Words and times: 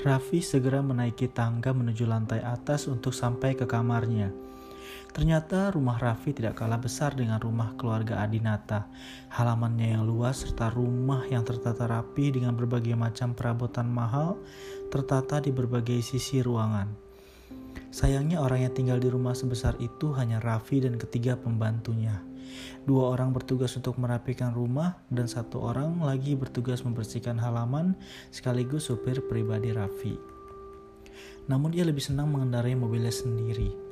Raffi 0.00 0.40
segera 0.40 0.80
menaiki 0.80 1.28
tangga 1.28 1.76
menuju 1.76 2.08
lantai 2.08 2.40
atas 2.40 2.88
untuk 2.88 3.12
sampai 3.12 3.52
ke 3.52 3.68
kamarnya. 3.68 4.32
Ternyata 5.12 5.68
rumah 5.76 6.00
Raffi 6.00 6.32
tidak 6.32 6.56
kalah 6.56 6.80
besar 6.80 7.12
dengan 7.12 7.36
rumah 7.36 7.76
keluarga 7.76 8.24
Adinata. 8.24 8.88
Halamannya 9.28 9.92
yang 9.92 10.08
luas 10.08 10.40
serta 10.40 10.72
rumah 10.72 11.28
yang 11.28 11.44
tertata 11.44 11.84
rapi 11.84 12.32
dengan 12.32 12.56
berbagai 12.56 12.96
macam 12.96 13.36
perabotan 13.36 13.92
mahal 13.92 14.40
tertata 14.88 15.36
di 15.42 15.52
berbagai 15.52 16.00
sisi 16.00 16.40
ruangan. 16.40 16.88
Sayangnya 17.92 18.40
orang 18.40 18.64
yang 18.64 18.72
tinggal 18.72 18.98
di 19.02 19.12
rumah 19.12 19.36
sebesar 19.36 19.76
itu 19.84 20.16
hanya 20.16 20.40
Raffi 20.40 20.80
dan 20.80 20.96
ketiga 20.96 21.36
pembantunya. 21.36 22.29
Dua 22.84 23.12
orang 23.12 23.34
bertugas 23.34 23.76
untuk 23.76 24.00
merapikan 24.00 24.54
rumah 24.56 25.00
dan 25.12 25.28
satu 25.28 25.60
orang 25.62 26.00
lagi 26.00 26.34
bertugas 26.34 26.82
membersihkan 26.82 27.36
halaman 27.36 27.94
sekaligus 28.32 28.88
supir 28.88 29.20
pribadi 29.26 29.70
Raffi. 29.74 30.14
Namun 31.46 31.74
dia 31.74 31.82
lebih 31.82 32.00
senang 32.00 32.30
mengendarai 32.30 32.78
mobilnya 32.78 33.12
sendiri. 33.12 33.90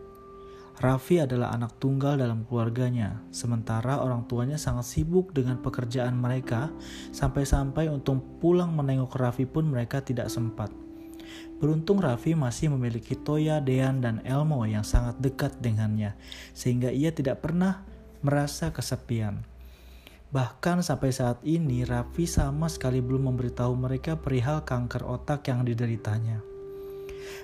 Raffi 0.79 1.19
adalah 1.19 1.51
anak 1.51 1.83
tunggal 1.83 2.23
dalam 2.23 2.47
keluarganya, 2.47 3.27
sementara 3.35 3.99
orang 3.99 4.31
tuanya 4.31 4.55
sangat 4.55 4.87
sibuk 4.87 5.35
dengan 5.35 5.59
pekerjaan 5.59 6.15
mereka, 6.15 6.71
sampai-sampai 7.11 7.91
untuk 7.91 8.23
pulang 8.39 8.71
menengok 8.79 9.19
Raffi 9.19 9.43
pun 9.43 9.67
mereka 9.67 9.99
tidak 9.99 10.31
sempat. 10.31 10.71
Beruntung 11.59 11.99
Raffi 11.99 12.39
masih 12.39 12.71
memiliki 12.71 13.19
Toya, 13.19 13.59
Dean, 13.59 13.99
dan 13.99 14.23
Elmo 14.23 14.63
yang 14.71 14.87
sangat 14.87 15.19
dekat 15.19 15.59
dengannya, 15.59 16.15
sehingga 16.55 16.95
ia 16.95 17.11
tidak 17.11 17.43
pernah 17.43 17.83
merasa 18.21 18.75
kesepian. 18.75 19.47
Bahkan 20.29 20.85
sampai 20.85 21.09
saat 21.09 21.41
ini 21.41 21.89
Raffi 21.89 22.29
sama 22.29 22.69
sekali 22.69 23.01
belum 23.01 23.33
memberitahu 23.33 23.73
mereka 23.73 24.21
perihal 24.21 24.61
kanker 24.61 25.01
otak 25.07 25.49
yang 25.49 25.65
dideritanya. 25.65 26.45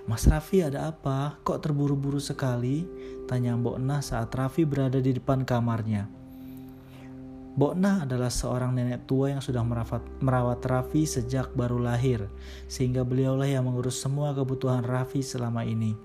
Mas 0.04 0.28
Raffi 0.28 0.60
ada 0.60 0.92
apa? 0.92 1.40
Kok 1.40 1.64
terburu-buru 1.64 2.20
sekali? 2.20 2.84
Tanya 3.24 3.56
Mbok 3.56 3.80
Nah 3.80 4.04
saat 4.04 4.28
Raffi 4.36 4.68
berada 4.68 5.00
di 5.00 5.16
depan 5.16 5.48
kamarnya. 5.48 6.04
Mbok 7.56 7.74
Nah 7.78 8.04
adalah 8.04 8.28
seorang 8.28 8.76
nenek 8.76 9.08
tua 9.08 9.32
yang 9.32 9.40
sudah 9.40 9.64
merawat, 9.64 10.04
merawat 10.20 10.60
Raffi 10.60 11.08
sejak 11.08 11.56
baru 11.56 11.80
lahir, 11.80 12.28
sehingga 12.68 13.00
beliaulah 13.00 13.48
yang 13.48 13.64
mengurus 13.64 13.96
semua 13.96 14.36
kebutuhan 14.36 14.84
Raffi 14.84 15.24
selama 15.24 15.64
ini. 15.64 15.96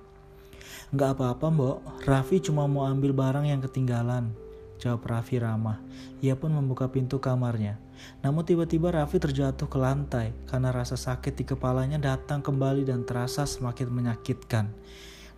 Enggak 0.95 1.19
apa-apa 1.19 1.51
mbok, 1.51 1.77
Raffi 2.07 2.39
cuma 2.39 2.65
mau 2.65 2.87
ambil 2.87 3.13
barang 3.13 3.45
yang 3.45 3.61
ketinggalan, 3.61 4.31
jawab 4.79 5.03
Raffi 5.03 5.37
ramah. 5.37 5.77
Ia 6.23 6.39
pun 6.39 6.55
membuka 6.55 6.87
pintu 6.87 7.19
kamarnya. 7.19 7.75
Namun 8.23 8.47
tiba-tiba 8.47 8.95
Raffi 8.95 9.19
terjatuh 9.19 9.67
ke 9.67 9.75
lantai 9.75 10.31
karena 10.47 10.71
rasa 10.71 10.95
sakit 10.95 11.35
di 11.35 11.43
kepalanya 11.43 11.99
datang 11.99 12.39
kembali 12.39 12.87
dan 12.87 13.03
terasa 13.03 13.43
semakin 13.43 13.91
menyakitkan. 13.91 14.71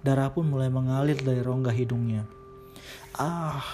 Darah 0.05 0.29
pun 0.29 0.45
mulai 0.45 0.69
mengalir 0.69 1.17
dari 1.17 1.41
rongga 1.41 1.73
hidungnya. 1.73 2.25
Ah, 3.17 3.65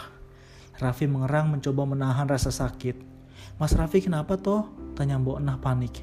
Raffi 0.79 1.05
mengerang 1.05 1.51
mencoba 1.51 1.83
menahan 1.83 2.25
rasa 2.25 2.49
sakit. 2.49 2.95
Mas 3.59 3.75
Raffi 3.75 3.99
kenapa 3.99 4.39
toh? 4.39 4.71
Tanya 4.95 5.19
Mbok 5.19 5.39
Nah 5.43 5.59
panik. 5.59 6.01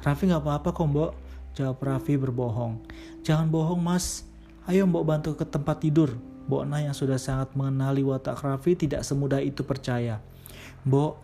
Raffi 0.00 0.32
nggak 0.32 0.42
apa-apa 0.42 0.68
kok 0.72 0.88
Mbok, 0.88 1.10
jawab 1.52 1.78
Raffi 1.78 2.16
berbohong. 2.16 2.80
Jangan 3.20 3.52
bohong 3.52 3.80
mas, 3.84 4.24
ayo 4.64 4.88
Mbok 4.88 5.04
bantu 5.04 5.30
ke 5.36 5.44
tempat 5.44 5.84
tidur. 5.84 6.29
Mbok 6.50 6.66
Nah 6.66 6.82
yang 6.82 6.96
sudah 6.98 7.14
sangat 7.14 7.54
mengenali 7.54 8.02
watak 8.02 8.42
Raffi 8.42 8.74
tidak 8.74 9.06
semudah 9.06 9.38
itu 9.38 9.62
percaya. 9.62 10.18
Mbok, 10.82 11.14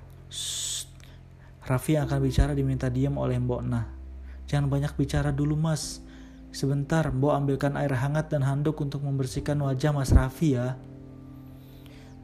Raffi 1.67 1.99
akan 1.99 2.19
bicara 2.23 2.55
diminta 2.55 2.87
diam 2.87 3.19
oleh 3.19 3.35
Mbok 3.43 3.63
Nah. 3.67 3.91
Jangan 4.47 4.71
banyak 4.71 4.95
bicara 4.95 5.35
dulu 5.35 5.59
mas, 5.59 6.07
Sebentar, 6.57 7.13
Mbok 7.13 7.37
ambilkan 7.37 7.77
air 7.77 7.93
hangat 7.93 8.33
dan 8.33 8.41
handuk 8.41 8.81
untuk 8.81 9.05
membersihkan 9.05 9.61
wajah 9.61 9.93
Mas 9.93 10.09
Raffi 10.09 10.56
ya. 10.56 10.73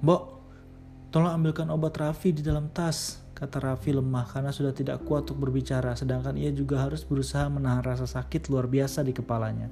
Mbok, 0.00 0.22
tolong 1.12 1.36
ambilkan 1.36 1.68
obat 1.68 2.00
Raffi 2.00 2.32
di 2.32 2.40
dalam 2.40 2.72
tas, 2.72 3.20
kata 3.36 3.60
Raffi 3.60 3.92
lemah 3.92 4.24
karena 4.32 4.48
sudah 4.48 4.72
tidak 4.72 5.04
kuat 5.04 5.28
untuk 5.28 5.44
berbicara, 5.44 5.92
sedangkan 5.92 6.40
ia 6.40 6.48
juga 6.48 6.80
harus 6.80 7.04
berusaha 7.04 7.44
menahan 7.52 7.84
rasa 7.84 8.08
sakit 8.08 8.48
luar 8.48 8.72
biasa 8.72 9.04
di 9.04 9.12
kepalanya. 9.12 9.68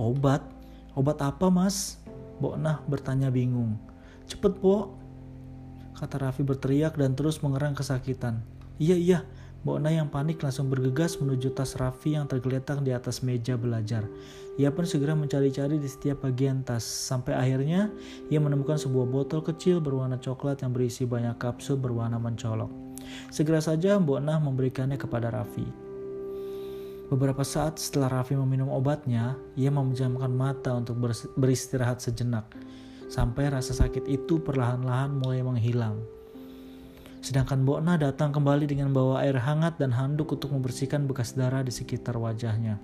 Obat? 0.00 0.40
Obat 0.96 1.20
apa 1.20 1.52
mas? 1.52 2.00
Mbok 2.38 2.56
Nah 2.60 2.80
bertanya 2.84 3.32
bingung. 3.32 3.80
Cepet, 4.28 4.58
Mbok, 4.60 4.84
kata 5.96 6.16
Raffi 6.20 6.42
berteriak 6.44 6.98
dan 7.00 7.16
terus 7.16 7.40
mengerang 7.40 7.72
kesakitan. 7.72 8.44
Iya, 8.76 8.96
iya, 8.96 9.18
Mbok 9.66 9.82
Nah 9.82 9.90
yang 9.90 10.06
panik 10.12 10.38
langsung 10.44 10.70
bergegas 10.70 11.18
menuju 11.18 11.50
tas 11.56 11.74
Raffi 11.74 12.14
yang 12.14 12.28
tergeletak 12.28 12.84
di 12.86 12.94
atas 12.94 13.24
meja 13.24 13.58
belajar. 13.58 14.06
Ia 14.56 14.70
pun 14.70 14.86
segera 14.86 15.12
mencari-cari 15.18 15.76
di 15.80 15.88
setiap 15.90 16.22
bagian 16.22 16.62
tas, 16.62 16.86
sampai 16.86 17.36
akhirnya 17.36 17.90
ia 18.30 18.38
menemukan 18.38 18.78
sebuah 18.78 19.10
botol 19.10 19.42
kecil 19.42 19.82
berwarna 19.82 20.22
coklat 20.22 20.62
yang 20.62 20.70
berisi 20.70 21.02
banyak 21.02 21.34
kapsul 21.40 21.76
berwarna 21.76 22.20
mencolok. 22.20 22.70
Segera 23.34 23.58
saja 23.58 23.98
Mbok 23.98 24.20
Nah 24.22 24.38
memberikannya 24.38 25.00
kepada 25.00 25.34
Raffi. 25.34 25.85
Beberapa 27.06 27.46
saat 27.46 27.78
setelah 27.78 28.18
Raffi 28.18 28.34
meminum 28.34 28.66
obatnya, 28.66 29.38
ia 29.54 29.70
memejamkan 29.70 30.26
mata 30.26 30.74
untuk 30.74 30.98
beristirahat 31.38 32.02
sejenak, 32.02 32.50
sampai 33.06 33.46
rasa 33.46 33.78
sakit 33.78 34.10
itu 34.10 34.42
perlahan-lahan 34.42 35.14
mulai 35.14 35.38
menghilang. 35.38 36.02
Sedangkan 37.22 37.62
Bona 37.62 37.94
datang 37.94 38.34
kembali 38.34 38.66
dengan 38.66 38.90
bawa 38.90 39.22
air 39.22 39.38
hangat 39.38 39.78
dan 39.78 39.94
handuk 39.94 40.34
untuk 40.34 40.50
membersihkan 40.50 41.06
bekas 41.06 41.38
darah 41.38 41.62
di 41.62 41.70
sekitar 41.70 42.18
wajahnya. 42.18 42.82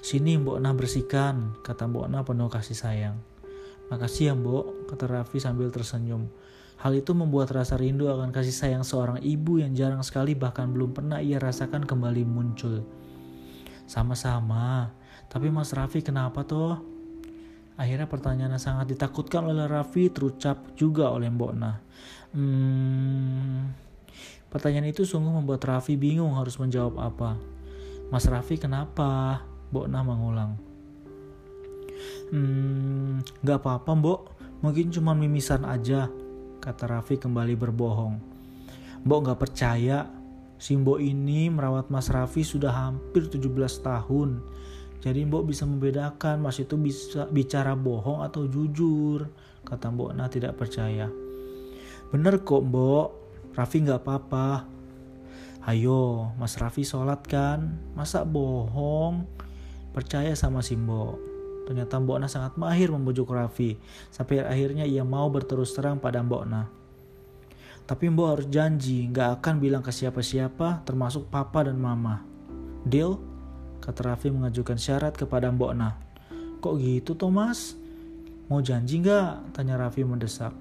Sini 0.00 0.40
Bona 0.40 0.72
bersihkan, 0.72 1.60
kata 1.60 1.88
Bona 1.92 2.24
penuh 2.24 2.48
kasih 2.48 2.76
sayang. 2.76 3.16
Makasih 3.92 4.32
ya 4.32 4.34
Mbok, 4.38 4.88
kata 4.92 5.04
Raffi 5.08 5.42
sambil 5.42 5.68
tersenyum. 5.68 6.30
Hal 6.80 6.96
itu 6.96 7.12
membuat 7.12 7.52
rasa 7.52 7.76
rindu 7.76 8.08
akan 8.08 8.32
kasih 8.32 8.56
sayang 8.56 8.84
seorang 8.86 9.20
ibu 9.20 9.60
yang 9.60 9.76
jarang 9.76 10.00
sekali 10.00 10.32
bahkan 10.32 10.72
belum 10.72 10.96
pernah 10.96 11.20
ia 11.20 11.36
rasakan 11.36 11.84
kembali 11.84 12.24
muncul. 12.24 12.99
Sama-sama, 13.90 14.86
tapi 15.26 15.50
Mas 15.50 15.74
Raffi 15.74 15.98
kenapa 15.98 16.46
toh? 16.46 16.78
Akhirnya 17.74 18.06
pertanyaan 18.06 18.54
yang 18.54 18.62
sangat 18.62 18.94
ditakutkan 18.94 19.42
oleh 19.50 19.66
Raffi 19.66 20.06
terucap 20.14 20.78
juga 20.78 21.10
oleh 21.10 21.26
Mbok 21.26 21.52
Nah. 21.58 21.76
Hmm, 22.30 23.74
pertanyaan 24.46 24.94
itu 24.94 25.02
sungguh 25.02 25.34
membuat 25.34 25.66
Raffi 25.66 25.98
bingung 25.98 26.38
harus 26.38 26.54
menjawab 26.62 27.02
apa. 27.02 27.34
Mas 28.14 28.30
Raffi 28.30 28.62
kenapa? 28.62 29.42
Mbok 29.74 29.86
Nah 29.90 30.06
mengulang. 30.06 30.54
Hmm, 32.30 33.26
gak 33.42 33.58
apa-apa 33.58 33.90
Mbok, 33.90 34.20
mungkin 34.62 34.94
cuma 34.94 35.18
mimisan 35.18 35.66
aja, 35.66 36.06
kata 36.62 36.86
Raffi 36.86 37.18
kembali 37.18 37.58
berbohong. 37.58 38.22
Mbok 39.02 39.34
gak 39.34 39.40
percaya, 39.42 40.06
Simbo 40.60 41.00
ini 41.00 41.48
merawat 41.48 41.88
Mas 41.88 42.12
Raffi 42.12 42.44
sudah 42.44 42.68
hampir 42.68 43.32
17 43.32 43.48
tahun. 43.80 44.44
Jadi 45.00 45.24
Mbok 45.24 45.48
bisa 45.48 45.64
membedakan 45.64 46.44
Mas 46.44 46.60
itu 46.60 46.76
bisa 46.76 47.24
bicara 47.32 47.72
bohong 47.72 48.20
atau 48.20 48.44
jujur. 48.44 49.24
Kata 49.64 49.88
Mbok 49.88 50.12
Nah 50.12 50.28
tidak 50.28 50.60
percaya. 50.60 51.08
Bener 52.12 52.44
kok 52.44 52.60
Mbok, 52.60 53.08
Raffi 53.56 53.88
nggak 53.88 54.04
apa-apa. 54.04 54.68
Ayo, 55.64 56.28
Mas 56.36 56.60
Raffi 56.60 56.84
sholat 56.84 57.24
kan? 57.24 57.80
Masa 57.96 58.28
bohong? 58.28 59.24
Percaya 59.96 60.36
sama 60.36 60.60
si 60.60 60.76
Mbok. 60.76 61.16
Ternyata 61.72 61.96
Mbok 61.96 62.20
Nah 62.20 62.28
sangat 62.28 62.60
mahir 62.60 62.92
membujuk 62.92 63.32
Raffi. 63.32 63.80
Sampai 64.12 64.44
akhirnya 64.44 64.84
ia 64.84 65.08
mau 65.08 65.32
berterus 65.32 65.72
terang 65.72 65.96
pada 65.96 66.20
Mbok 66.20 66.44
Nah. 66.44 66.79
Tapi 67.90 68.06
Mbok 68.06 68.28
harus 68.30 68.46
janji 68.46 69.10
nggak 69.10 69.42
akan 69.42 69.58
bilang 69.58 69.82
ke 69.82 69.90
siapa-siapa 69.90 70.86
termasuk 70.86 71.26
papa 71.26 71.66
dan 71.66 71.74
mama. 71.74 72.22
Deal? 72.86 73.18
Kata 73.82 74.14
Raffi 74.14 74.30
mengajukan 74.30 74.78
syarat 74.78 75.18
kepada 75.18 75.50
Mbok 75.50 75.72
Nah. 75.74 75.98
Kok 76.62 76.78
gitu 76.78 77.18
Thomas? 77.18 77.74
Mau 78.46 78.62
janji 78.62 79.02
nggak? 79.02 79.50
Tanya 79.58 79.74
Raffi 79.74 80.06
mendesak. 80.06 80.54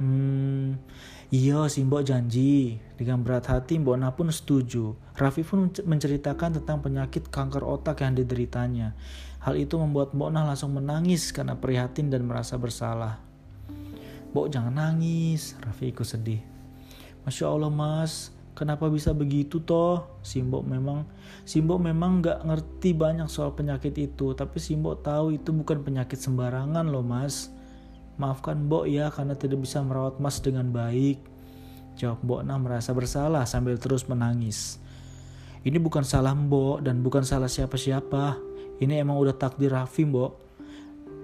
Hmm, 0.00 0.80
iya 1.28 1.68
si 1.68 1.84
Mbok 1.84 2.00
janji. 2.08 2.80
Dengan 2.96 3.20
berat 3.20 3.52
hati 3.52 3.76
Mbok 3.76 4.00
Nah 4.00 4.16
pun 4.16 4.32
setuju. 4.32 4.96
Raffi 5.20 5.44
pun 5.44 5.68
menceritakan 5.68 6.64
tentang 6.64 6.80
penyakit 6.80 7.28
kanker 7.28 7.60
otak 7.60 8.00
yang 8.00 8.16
dideritanya. 8.16 8.96
Hal 9.44 9.52
itu 9.60 9.76
membuat 9.76 10.16
Mbok 10.16 10.32
Nah 10.32 10.48
langsung 10.48 10.72
menangis 10.72 11.28
karena 11.28 11.60
prihatin 11.60 12.08
dan 12.08 12.24
merasa 12.24 12.56
bersalah. 12.56 13.27
Mbok 14.32 14.46
jangan 14.52 14.74
nangis, 14.76 15.56
Raffi 15.64 15.92
ikut 15.92 16.04
sedih. 16.04 16.40
Masya 17.24 17.48
Allah 17.48 17.72
mas, 17.72 18.32
Kenapa 18.58 18.90
bisa 18.90 19.14
begitu 19.14 19.62
toh? 19.62 20.18
Simbo 20.18 20.66
memang 20.66 21.06
Simbo 21.46 21.78
memang 21.78 22.18
nggak 22.18 22.42
ngerti 22.42 22.90
banyak 22.90 23.30
soal 23.30 23.54
penyakit 23.54 23.94
itu, 23.94 24.34
tapi 24.34 24.58
Simbo 24.58 24.98
tahu 24.98 25.38
itu 25.38 25.54
bukan 25.54 25.86
penyakit 25.86 26.18
sembarangan 26.18 26.82
loh 26.90 27.06
mas. 27.06 27.54
Maafkan 28.18 28.66
Mbok 28.66 28.90
ya 28.90 29.14
karena 29.14 29.38
tidak 29.38 29.62
bisa 29.62 29.78
merawat 29.78 30.18
mas 30.18 30.42
dengan 30.42 30.74
baik. 30.74 31.22
Jawab 31.94 32.26
Mbok 32.26 32.40
Nah 32.42 32.58
merasa 32.58 32.90
bersalah 32.90 33.46
sambil 33.46 33.78
terus 33.78 34.10
menangis. 34.10 34.82
Ini 35.62 35.78
bukan 35.78 36.02
salah 36.02 36.34
Mbok 36.34 36.82
dan 36.82 36.98
bukan 36.98 37.22
salah 37.22 37.46
siapa-siapa. 37.46 38.42
Ini 38.82 39.06
emang 39.06 39.22
udah 39.22 39.38
takdir 39.38 39.70
Raffi 39.70 40.02
Mbok. 40.02 40.32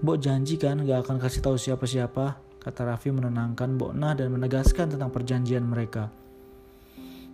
Mbok 0.07 0.23
janji 0.23 0.55
kan 0.55 0.87
gak 0.87 1.03
akan 1.03 1.19
kasih 1.19 1.43
tahu 1.43 1.59
siapa-siapa, 1.59 2.39
kata 2.65 2.89
Raffi 2.89 3.13
menenangkan 3.13 3.77
Mbok 3.77 3.93
Nah 3.93 4.17
dan 4.17 4.33
menegaskan 4.33 4.97
tentang 4.97 5.13
perjanjian 5.13 5.63
mereka. 5.69 6.09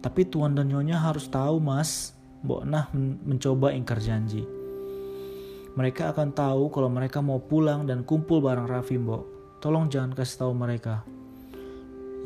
Tapi 0.02 0.26
Tuan 0.26 0.58
dan 0.58 0.66
Nyonya 0.66 0.98
harus 0.98 1.30
tahu 1.30 1.62
mas, 1.62 2.12
Mbok 2.42 2.62
Nah 2.66 2.90
men 2.90 3.22
mencoba 3.22 3.70
ingkar 3.70 4.02
janji. 4.02 4.42
Mereka 5.78 6.10
akan 6.10 6.34
tahu 6.34 6.66
kalau 6.74 6.90
mereka 6.90 7.22
mau 7.22 7.38
pulang 7.38 7.86
dan 7.86 8.02
kumpul 8.02 8.42
bareng 8.42 8.66
Raffi 8.66 8.98
Mbok. 8.98 9.22
Tolong 9.62 9.86
jangan 9.86 10.10
kasih 10.18 10.36
tahu 10.42 10.52
mereka. 10.58 11.06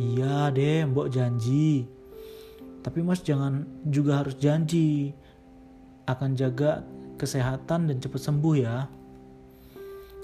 Iya 0.00 0.48
deh, 0.48 0.88
Mbok 0.88 1.12
janji. 1.12 1.84
Tapi 2.80 3.00
Mas 3.04 3.20
jangan 3.20 3.68
juga 3.84 4.24
harus 4.24 4.36
janji 4.40 5.12
akan 6.04 6.36
jaga 6.36 6.84
kesehatan 7.16 7.88
dan 7.88 7.96
cepat 8.00 8.20
sembuh 8.20 8.54
ya. 8.56 8.88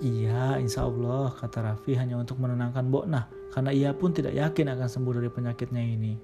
Iya, 0.01 0.57
insya 0.57 0.89
Allah, 0.89 1.29
kata 1.37 1.61
Raffi 1.61 1.93
hanya 1.93 2.17
untuk 2.17 2.41
menenangkan 2.41 2.89
Mbok 2.89 3.05
Nah, 3.05 3.29
karena 3.53 3.69
ia 3.69 3.93
pun 3.93 4.17
tidak 4.17 4.33
yakin 4.33 4.73
akan 4.73 4.89
sembuh 4.89 5.21
dari 5.21 5.29
penyakitnya 5.29 5.83
ini. 5.85 6.17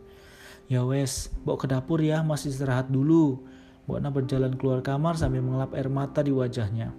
Ya 0.73 0.81
wes, 0.81 1.29
Mbok 1.45 1.57
ke 1.61 1.67
dapur 1.69 2.01
ya, 2.01 2.25
masih 2.25 2.57
istirahat 2.57 2.89
dulu. 2.89 3.45
Mbok 3.85 3.99
Nah 4.01 4.09
berjalan 4.09 4.57
keluar 4.57 4.81
kamar 4.81 5.21
sambil 5.21 5.45
mengelap 5.45 5.77
air 5.77 5.93
mata 5.93 6.25
di 6.25 6.33
wajahnya. 6.33 6.97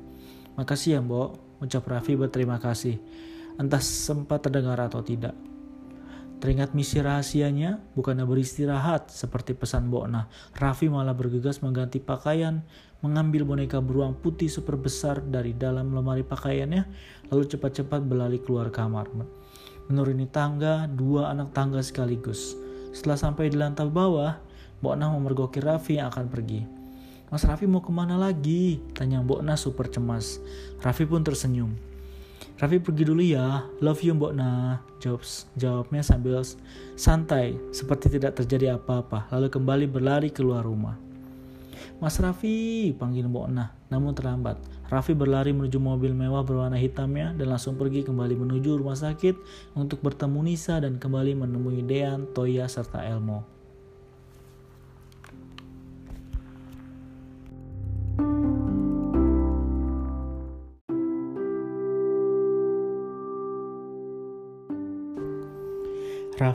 Makasih 0.53 0.97
ya 0.97 0.99
Mbok, 1.01 1.61
ucap 1.65 1.81
Raffi 1.89 2.13
berterima 2.13 2.61
kasih. 2.61 3.01
Entah 3.57 3.81
sempat 3.81 4.45
terdengar 4.45 4.77
atau 4.77 5.01
tidak. 5.01 5.33
Teringat 6.37 6.77
misi 6.77 7.01
rahasianya, 7.01 7.81
bukannya 7.97 8.21
beristirahat 8.21 9.09
seperti 9.09 9.57
pesan 9.57 9.89
Bokna, 9.89 10.29
Raffi 10.53 10.85
malah 10.85 11.17
bergegas 11.17 11.65
mengganti 11.65 11.97
pakaian, 11.97 12.61
mengambil 13.01 13.41
boneka 13.41 13.81
beruang 13.81 14.13
putih 14.13 14.45
super 14.45 14.77
besar 14.77 15.17
dari 15.25 15.57
dalam 15.57 15.97
lemari 15.97 16.21
pakaiannya, 16.21 16.85
lalu 17.33 17.43
cepat-cepat 17.49 18.05
berlari 18.05 18.37
keluar 18.37 18.69
kamar. 18.69 19.09
Menuruni 19.89 20.29
tangga, 20.29 20.85
dua 20.85 21.33
anak 21.33 21.57
tangga 21.57 21.81
sekaligus. 21.81 22.53
Setelah 22.93 23.17
sampai 23.17 23.49
di 23.49 23.57
lantai 23.57 23.89
bawah, 23.89 24.37
Bokna 24.77 25.09
memergoki 25.09 25.57
Raffi 25.57 25.97
yang 25.97 26.13
akan 26.13 26.29
pergi. 26.29 26.61
Mas 27.33 27.41
Raffi 27.49 27.65
mau 27.65 27.81
ke 27.81 27.89
mana 27.89 28.13
lagi? 28.13 28.77
Tanya 28.93 29.25
Bokna 29.25 29.57
super 29.57 29.89
cemas. 29.89 30.37
Raffi 30.85 31.01
pun 31.09 31.25
tersenyum. 31.25 31.96
Raffi 32.57 32.81
pergi 32.81 33.05
dulu 33.05 33.21
ya, 33.21 33.69
love 33.85 34.01
you 34.01 34.17
Mbok 34.17 34.33
Nah. 34.33 34.81
Jawab, 34.97 35.21
jawabnya 35.53 36.01
sambil 36.01 36.41
santai, 36.97 37.53
seperti 37.69 38.17
tidak 38.17 38.33
terjadi 38.41 38.81
apa-apa, 38.81 39.29
lalu 39.29 39.53
kembali 39.53 39.85
berlari 39.85 40.33
keluar 40.33 40.65
rumah. 40.65 40.97
Mas 42.01 42.17
Raffi, 42.17 42.97
panggil 42.97 43.29
Mbok 43.29 43.47
Nah, 43.53 43.69
namun 43.93 44.17
terlambat. 44.17 44.57
Raffi 44.89 45.13
berlari 45.13 45.53
menuju 45.53 45.77
mobil 45.77 46.17
mewah 46.17 46.41
berwarna 46.41 46.81
hitamnya 46.81 47.37
dan 47.37 47.53
langsung 47.53 47.77
pergi 47.77 48.01
kembali 48.01 48.33
menuju 48.33 48.81
rumah 48.81 48.97
sakit 48.97 49.37
untuk 49.77 50.01
bertemu 50.01 50.41
Nisa 50.41 50.81
dan 50.81 50.97
kembali 50.97 51.37
menemui 51.37 51.85
Dean, 51.85 52.25
Toya, 52.33 52.65
serta 52.65 53.05
Elmo. 53.05 53.56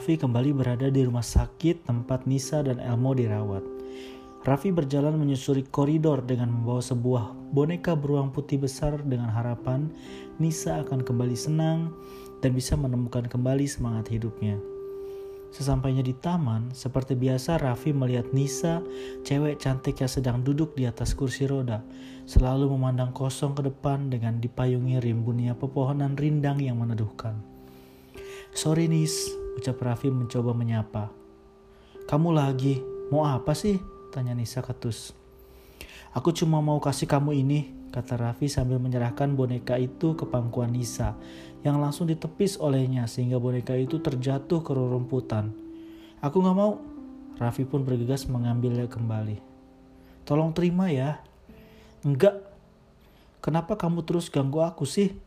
Raffi 0.03 0.19
kembali 0.19 0.51
berada 0.51 0.91
di 0.91 1.07
rumah 1.07 1.23
sakit 1.23 1.87
tempat 1.87 2.27
Nisa 2.27 2.59
dan 2.59 2.83
Elmo 2.83 3.15
dirawat. 3.15 3.63
Raffi 4.43 4.75
berjalan 4.75 5.15
menyusuri 5.15 5.63
koridor 5.63 6.27
dengan 6.27 6.51
membawa 6.51 6.83
sebuah 6.83 7.31
boneka 7.55 7.95
beruang 7.95 8.35
putih 8.35 8.59
besar 8.59 8.99
dengan 9.07 9.31
harapan 9.31 9.87
Nisa 10.43 10.83
akan 10.83 11.07
kembali 11.07 11.39
senang 11.39 11.95
dan 12.43 12.51
bisa 12.51 12.75
menemukan 12.75 13.31
kembali 13.31 13.63
semangat 13.63 14.11
hidupnya. 14.11 14.59
Sesampainya 15.55 16.03
di 16.03 16.19
taman, 16.19 16.75
seperti 16.75 17.15
biasa 17.15 17.63
Raffi 17.63 17.95
melihat 17.95 18.27
Nisa, 18.35 18.83
cewek 19.23 19.63
cantik 19.63 20.03
yang 20.03 20.11
sedang 20.11 20.43
duduk 20.43 20.75
di 20.75 20.83
atas 20.83 21.15
kursi 21.15 21.47
roda, 21.47 21.79
selalu 22.27 22.75
memandang 22.75 23.15
kosong 23.15 23.55
ke 23.55 23.71
depan 23.71 24.11
dengan 24.11 24.43
dipayungi 24.43 24.99
rimbunnya 24.99 25.55
pepohonan 25.55 26.19
rindang 26.19 26.59
yang 26.59 26.83
meneduhkan. 26.83 27.39
Sorry 28.51 28.91
Nis, 28.91 29.42
Ucap 29.59 29.77
Raffi 29.85 30.09
mencoba 30.09 30.57
menyapa. 30.57 31.13
Kamu 32.09 32.33
lagi, 32.33 32.81
mau 33.13 33.29
apa 33.29 33.53
sih? 33.53 33.77
Tanya 34.09 34.33
Nisa 34.33 34.65
ketus. 34.65 35.13
Aku 36.13 36.33
cuma 36.33 36.61
mau 36.61 36.77
kasih 36.81 37.09
kamu 37.09 37.37
ini, 37.41 37.73
kata 37.93 38.21
Raffi 38.21 38.49
sambil 38.49 38.81
menyerahkan 38.81 39.33
boneka 39.33 39.77
itu 39.81 40.13
ke 40.17 40.25
pangkuan 40.29 40.73
Nisa, 40.73 41.17
yang 41.65 41.81
langsung 41.81 42.09
ditepis 42.09 42.61
olehnya 42.61 43.09
sehingga 43.09 43.41
boneka 43.41 43.77
itu 43.77 44.01
terjatuh 44.01 44.61
ke 44.61 44.73
rerumputan. 44.73 45.53
Aku 46.21 46.41
gak 46.45 46.57
mau. 46.57 46.81
Raffi 47.41 47.65
pun 47.65 47.83
bergegas 47.83 48.29
mengambilnya 48.29 48.87
kembali. 48.87 49.41
Tolong 50.23 50.55
terima 50.55 50.93
ya. 50.93 51.19
Enggak. 52.07 52.39
Kenapa 53.43 53.75
kamu 53.75 54.07
terus 54.07 54.31
ganggu 54.31 54.63
aku 54.63 54.87
sih? 54.87 55.19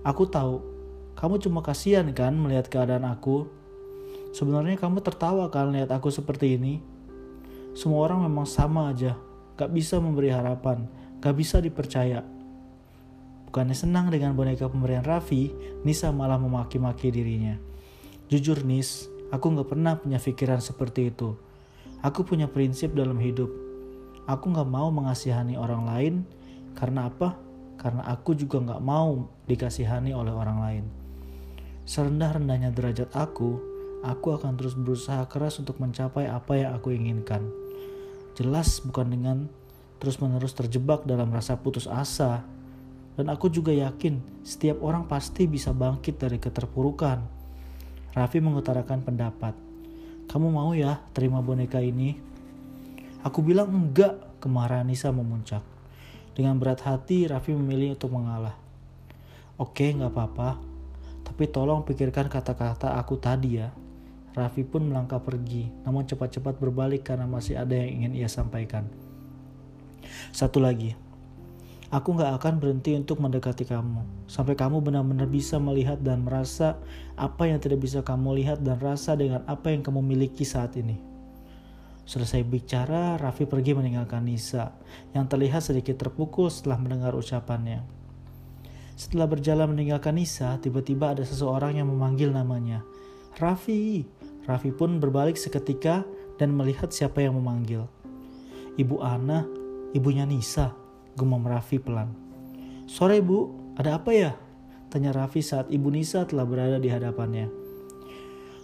Aku 0.00 0.24
tahu 0.24 0.71
kamu 1.18 1.38
cuma 1.42 1.60
kasihan 1.60 2.08
kan 2.16 2.34
melihat 2.34 2.66
keadaan 2.72 3.04
aku? 3.04 3.46
Sebenarnya 4.32 4.80
kamu 4.80 5.04
tertawa 5.04 5.52
kan 5.52 5.70
lihat 5.76 5.92
aku 5.92 6.08
seperti 6.08 6.56
ini? 6.56 6.80
Semua 7.76 8.08
orang 8.08 8.24
memang 8.24 8.48
sama 8.48 8.92
aja, 8.92 9.16
gak 9.56 9.72
bisa 9.72 10.00
memberi 10.00 10.32
harapan, 10.32 10.88
gak 11.20 11.36
bisa 11.36 11.60
dipercaya. 11.60 12.24
Bukannya 13.48 13.76
senang 13.76 14.08
dengan 14.08 14.32
boneka 14.32 14.72
pemberian 14.72 15.04
Raffi, 15.04 15.52
Nisa 15.84 16.08
malah 16.08 16.40
memaki-maki 16.40 17.12
dirinya. 17.12 17.60
Jujur 18.32 18.64
Nis, 18.64 19.08
aku 19.28 19.52
gak 19.52 19.68
pernah 19.68 20.00
punya 20.00 20.16
pikiran 20.16 20.64
seperti 20.64 21.12
itu. 21.12 21.36
Aku 22.00 22.24
punya 22.24 22.48
prinsip 22.48 22.96
dalam 22.96 23.20
hidup. 23.20 23.52
Aku 24.24 24.48
gak 24.52 24.68
mau 24.68 24.88
mengasihani 24.88 25.60
orang 25.60 25.84
lain, 25.84 26.14
karena 26.72 27.12
apa? 27.12 27.36
Karena 27.76 28.08
aku 28.08 28.32
juga 28.32 28.64
gak 28.64 28.80
mau 28.80 29.28
dikasihani 29.44 30.16
oleh 30.16 30.32
orang 30.32 30.58
lain. 30.60 31.01
Serendah-rendahnya 31.82 32.70
derajat 32.70 33.10
aku, 33.18 33.58
aku 34.06 34.28
akan 34.38 34.54
terus 34.54 34.78
berusaha 34.78 35.26
keras 35.26 35.58
untuk 35.58 35.82
mencapai 35.82 36.30
apa 36.30 36.54
yang 36.54 36.78
aku 36.78 36.94
inginkan. 36.94 37.50
Jelas 38.38 38.78
bukan 38.86 39.10
dengan 39.10 39.38
terus-menerus 39.98 40.54
terjebak 40.54 41.02
dalam 41.06 41.30
rasa 41.34 41.58
putus 41.58 41.90
asa. 41.90 42.46
Dan 43.12 43.28
aku 43.28 43.52
juga 43.52 43.74
yakin 43.74 44.42
setiap 44.42 44.80
orang 44.80 45.04
pasti 45.04 45.44
bisa 45.44 45.74
bangkit 45.74 46.16
dari 46.16 46.40
keterpurukan. 46.40 47.18
Raffi 48.16 48.38
mengutarakan 48.40 49.04
pendapat. 49.04 49.52
Kamu 50.30 50.48
mau 50.48 50.72
ya 50.72 50.96
terima 51.12 51.44
boneka 51.44 51.82
ini? 51.82 52.16
Aku 53.20 53.44
bilang 53.44 53.68
enggak, 53.68 54.40
kemarahan 54.40 54.88
Nisa 54.88 55.12
memuncak. 55.12 55.60
Dengan 56.32 56.56
berat 56.56 56.80
hati, 56.88 57.28
Raffi 57.28 57.52
memilih 57.52 58.00
untuk 58.00 58.16
mengalah. 58.16 58.56
Oke, 59.60 59.92
nggak 59.92 60.08
apa-apa, 60.08 60.71
tapi 61.32 61.48
tolong 61.48 61.80
pikirkan 61.80 62.28
kata-kata 62.28 62.92
aku 63.00 63.16
tadi 63.16 63.56
ya. 63.56 63.72
Raffi 64.36 64.68
pun 64.68 64.84
melangkah 64.84 65.16
pergi, 65.16 65.72
namun 65.80 66.04
cepat-cepat 66.04 66.60
berbalik 66.60 67.08
karena 67.08 67.24
masih 67.24 67.56
ada 67.56 67.72
yang 67.72 68.04
ingin 68.04 68.12
ia 68.20 68.28
sampaikan. 68.28 68.84
Satu 70.28 70.60
lagi, 70.60 70.92
aku 71.88 72.20
gak 72.20 72.36
akan 72.36 72.60
berhenti 72.60 72.92
untuk 72.92 73.16
mendekati 73.24 73.64
kamu, 73.64 74.28
sampai 74.28 74.52
kamu 74.52 74.84
benar-benar 74.84 75.24
bisa 75.24 75.56
melihat 75.56 76.04
dan 76.04 76.20
merasa 76.20 76.76
apa 77.16 77.48
yang 77.48 77.56
tidak 77.64 77.80
bisa 77.80 78.04
kamu 78.04 78.44
lihat 78.44 78.60
dan 78.60 78.76
rasa 78.76 79.16
dengan 79.16 79.40
apa 79.48 79.72
yang 79.72 79.80
kamu 79.80 80.04
miliki 80.04 80.44
saat 80.44 80.76
ini. 80.76 81.00
Selesai 82.04 82.44
bicara, 82.44 83.16
Raffi 83.16 83.48
pergi 83.48 83.72
meninggalkan 83.72 84.28
Nisa, 84.28 84.76
yang 85.16 85.24
terlihat 85.32 85.64
sedikit 85.64 85.96
terpukul 85.96 86.52
setelah 86.52 86.76
mendengar 86.76 87.16
ucapannya. 87.16 88.01
Setelah 89.02 89.26
berjalan 89.26 89.74
meninggalkan 89.74 90.14
Nisa, 90.14 90.62
tiba-tiba 90.62 91.10
ada 91.10 91.26
seseorang 91.26 91.74
yang 91.74 91.90
memanggil 91.90 92.30
namanya. 92.30 92.86
Raffi. 93.34 94.06
Raffi 94.46 94.70
pun 94.70 95.02
berbalik 95.02 95.34
seketika 95.34 96.06
dan 96.38 96.54
melihat 96.54 96.94
siapa 96.94 97.18
yang 97.18 97.34
memanggil. 97.34 97.90
Ibu 98.78 99.02
Ana, 99.02 99.42
ibunya 99.90 100.22
Nisa, 100.22 100.70
gumam 101.18 101.42
Raffi 101.42 101.82
pelan. 101.82 102.14
Sore 102.86 103.18
bu, 103.18 103.74
ada 103.74 103.98
apa 103.98 104.14
ya? 104.14 104.38
Tanya 104.86 105.10
Raffi 105.10 105.42
saat 105.42 105.66
ibu 105.74 105.90
Nisa 105.90 106.22
telah 106.22 106.46
berada 106.46 106.78
di 106.78 106.86
hadapannya. 106.86 107.50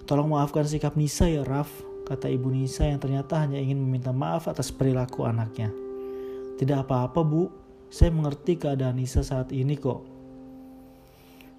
Tolong 0.07 0.38
maafkan 0.38 0.62
sikap 0.62 0.95
Nisa 0.95 1.26
ya 1.26 1.42
Raff, 1.42 1.83
kata 2.07 2.30
ibu 2.30 2.47
Nisa 2.47 2.87
yang 2.87 3.02
ternyata 3.02 3.42
hanya 3.42 3.59
ingin 3.59 3.83
meminta 3.83 4.14
maaf 4.14 4.47
atas 4.47 4.71
perilaku 4.71 5.26
anaknya. 5.26 5.75
Tidak 6.62 6.87
apa-apa 6.87 7.26
bu, 7.26 7.50
saya 7.90 8.14
mengerti 8.14 8.54
keadaan 8.54 9.02
Nisa 9.02 9.26
saat 9.26 9.50
ini 9.50 9.75
kok. 9.75 10.17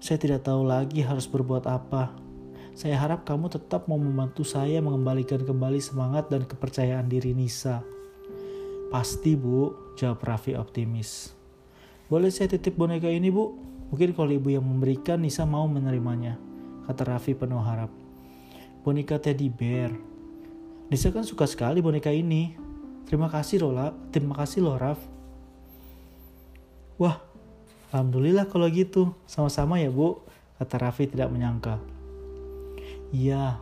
Saya 0.00 0.16
tidak 0.16 0.48
tahu 0.48 0.64
lagi 0.64 1.04
harus 1.04 1.28
berbuat 1.28 1.68
apa. 1.68 2.16
Saya 2.72 2.96
harap 2.96 3.28
kamu 3.28 3.52
tetap 3.52 3.84
mau 3.84 4.00
membantu 4.00 4.48
saya 4.48 4.80
mengembalikan 4.80 5.44
kembali 5.44 5.76
semangat 5.76 6.32
dan 6.32 6.48
kepercayaan 6.48 7.04
diri 7.04 7.36
Nisa. 7.36 7.84
Pasti 8.88 9.36
bu, 9.36 9.76
jawab 10.00 10.24
Raffi 10.24 10.56
optimis. 10.56 11.36
Boleh 12.08 12.32
saya 12.32 12.48
titip 12.48 12.80
boneka 12.80 13.12
ini 13.12 13.28
bu? 13.28 13.52
Mungkin 13.92 14.16
kalau 14.16 14.32
ibu 14.32 14.48
yang 14.48 14.64
memberikan 14.64 15.20
Nisa 15.20 15.44
mau 15.44 15.68
menerimanya, 15.68 16.40
kata 16.88 17.04
Raffi 17.04 17.36
penuh 17.36 17.60
harap. 17.60 17.92
Boneka 18.80 19.20
teddy 19.20 19.52
bear. 19.52 19.92
Nisa 20.88 21.12
kan 21.12 21.28
suka 21.28 21.44
sekali 21.44 21.84
boneka 21.84 22.08
ini. 22.08 22.56
Terima 23.04 23.28
kasih 23.28 23.60
loh, 23.68 23.92
terima 24.08 24.32
kasih 24.32 24.64
loh 24.64 24.80
Raf. 24.80 24.98
Wah, 26.96 27.20
Alhamdulillah 27.90 28.46
kalau 28.46 28.70
gitu. 28.70 29.14
Sama-sama 29.26 29.82
ya 29.82 29.90
bu, 29.90 30.22
kata 30.62 30.78
Raffi 30.78 31.10
tidak 31.10 31.30
menyangka. 31.30 31.82
Iya. 33.10 33.58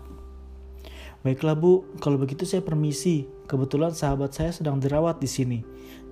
Baiklah 1.25 1.57
bu, 1.57 1.89
kalau 1.99 2.21
begitu 2.21 2.45
saya 2.45 2.61
permisi. 2.61 3.25
Kebetulan 3.49 3.97
sahabat 3.97 4.37
saya 4.37 4.53
sedang 4.53 4.77
dirawat 4.77 5.19
di 5.19 5.29
sini. 5.29 5.59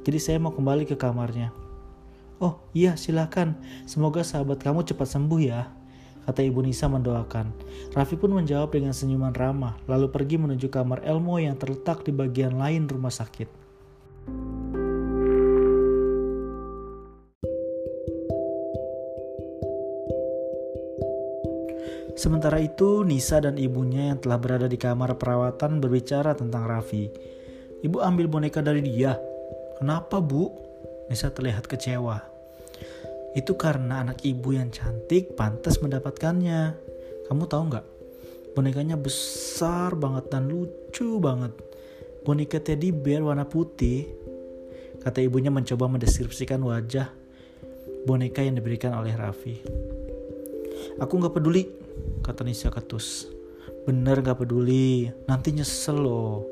Jadi 0.06 0.18
saya 0.23 0.38
mau 0.40 0.54
kembali 0.54 0.88
ke 0.88 0.96
kamarnya. 0.96 1.52
Oh 2.37 2.61
iya 2.76 3.00
silahkan, 3.00 3.56
semoga 3.88 4.20
sahabat 4.20 4.61
kamu 4.61 4.85
cepat 4.85 5.08
sembuh 5.08 5.40
ya. 5.40 5.73
Kata 6.28 6.44
Ibu 6.44 6.62
Nisa 6.62 6.85
mendoakan. 6.85 7.49
Raffi 7.96 8.18
pun 8.20 8.35
menjawab 8.35 8.76
dengan 8.76 8.92
senyuman 8.92 9.32
ramah, 9.32 9.78
lalu 9.88 10.12
pergi 10.12 10.37
menuju 10.37 10.68
kamar 10.68 11.00
Elmo 11.06 11.40
yang 11.40 11.56
terletak 11.56 12.04
di 12.04 12.12
bagian 12.12 12.61
lain 12.61 12.90
rumah 12.90 13.14
sakit. 13.14 13.65
Sementara 22.16 22.56
itu, 22.64 23.04
Nisa 23.04 23.44
dan 23.44 23.61
ibunya 23.61 24.11
yang 24.11 24.18
telah 24.25 24.40
berada 24.40 24.64
di 24.64 24.80
kamar 24.80 25.20
perawatan 25.20 25.85
berbicara 25.85 26.32
tentang 26.32 26.64
Raffi. 26.64 27.12
Ibu 27.85 28.00
ambil 28.00 28.26
boneka 28.26 28.64
dari 28.64 28.80
dia. 28.80 29.20
Kenapa, 29.76 30.25
Bu? 30.25 30.49
Nisa 31.12 31.28
terlihat 31.28 31.68
kecewa. 31.68 32.18
Itu 33.37 33.61
karena 33.61 34.00
anak 34.00 34.25
ibu 34.25 34.56
yang 34.56 34.73
cantik 34.73 35.37
pantas 35.37 35.76
mendapatkannya. 35.85 36.73
Kamu 37.28 37.44
tahu 37.44 37.62
nggak? 37.68 37.87
Bonekanya 38.56 38.96
besar 38.96 39.92
banget 39.92 40.32
dan 40.32 40.49
lucu 40.49 41.20
banget. 41.20 41.52
Boneka 42.25 42.64
teddy 42.64 42.96
bear 42.96 43.20
warna 43.20 43.44
putih. 43.44 44.08
Kata 45.04 45.20
ibunya 45.20 45.52
mencoba 45.52 45.85
mendeskripsikan 45.85 46.64
wajah 46.64 47.12
boneka 48.08 48.40
yang 48.40 48.56
diberikan 48.56 48.96
oleh 48.96 49.12
Raffi. 49.12 49.61
Aku 50.96 51.20
nggak 51.20 51.37
peduli, 51.37 51.68
kata 52.26 52.42
Nisa 52.42 52.75
ketus. 52.75 53.30
Bener 53.87 54.18
gak 54.18 54.42
peduli, 54.42 55.14
nanti 55.30 55.54
nyesel 55.54 56.02
loh. 56.02 56.42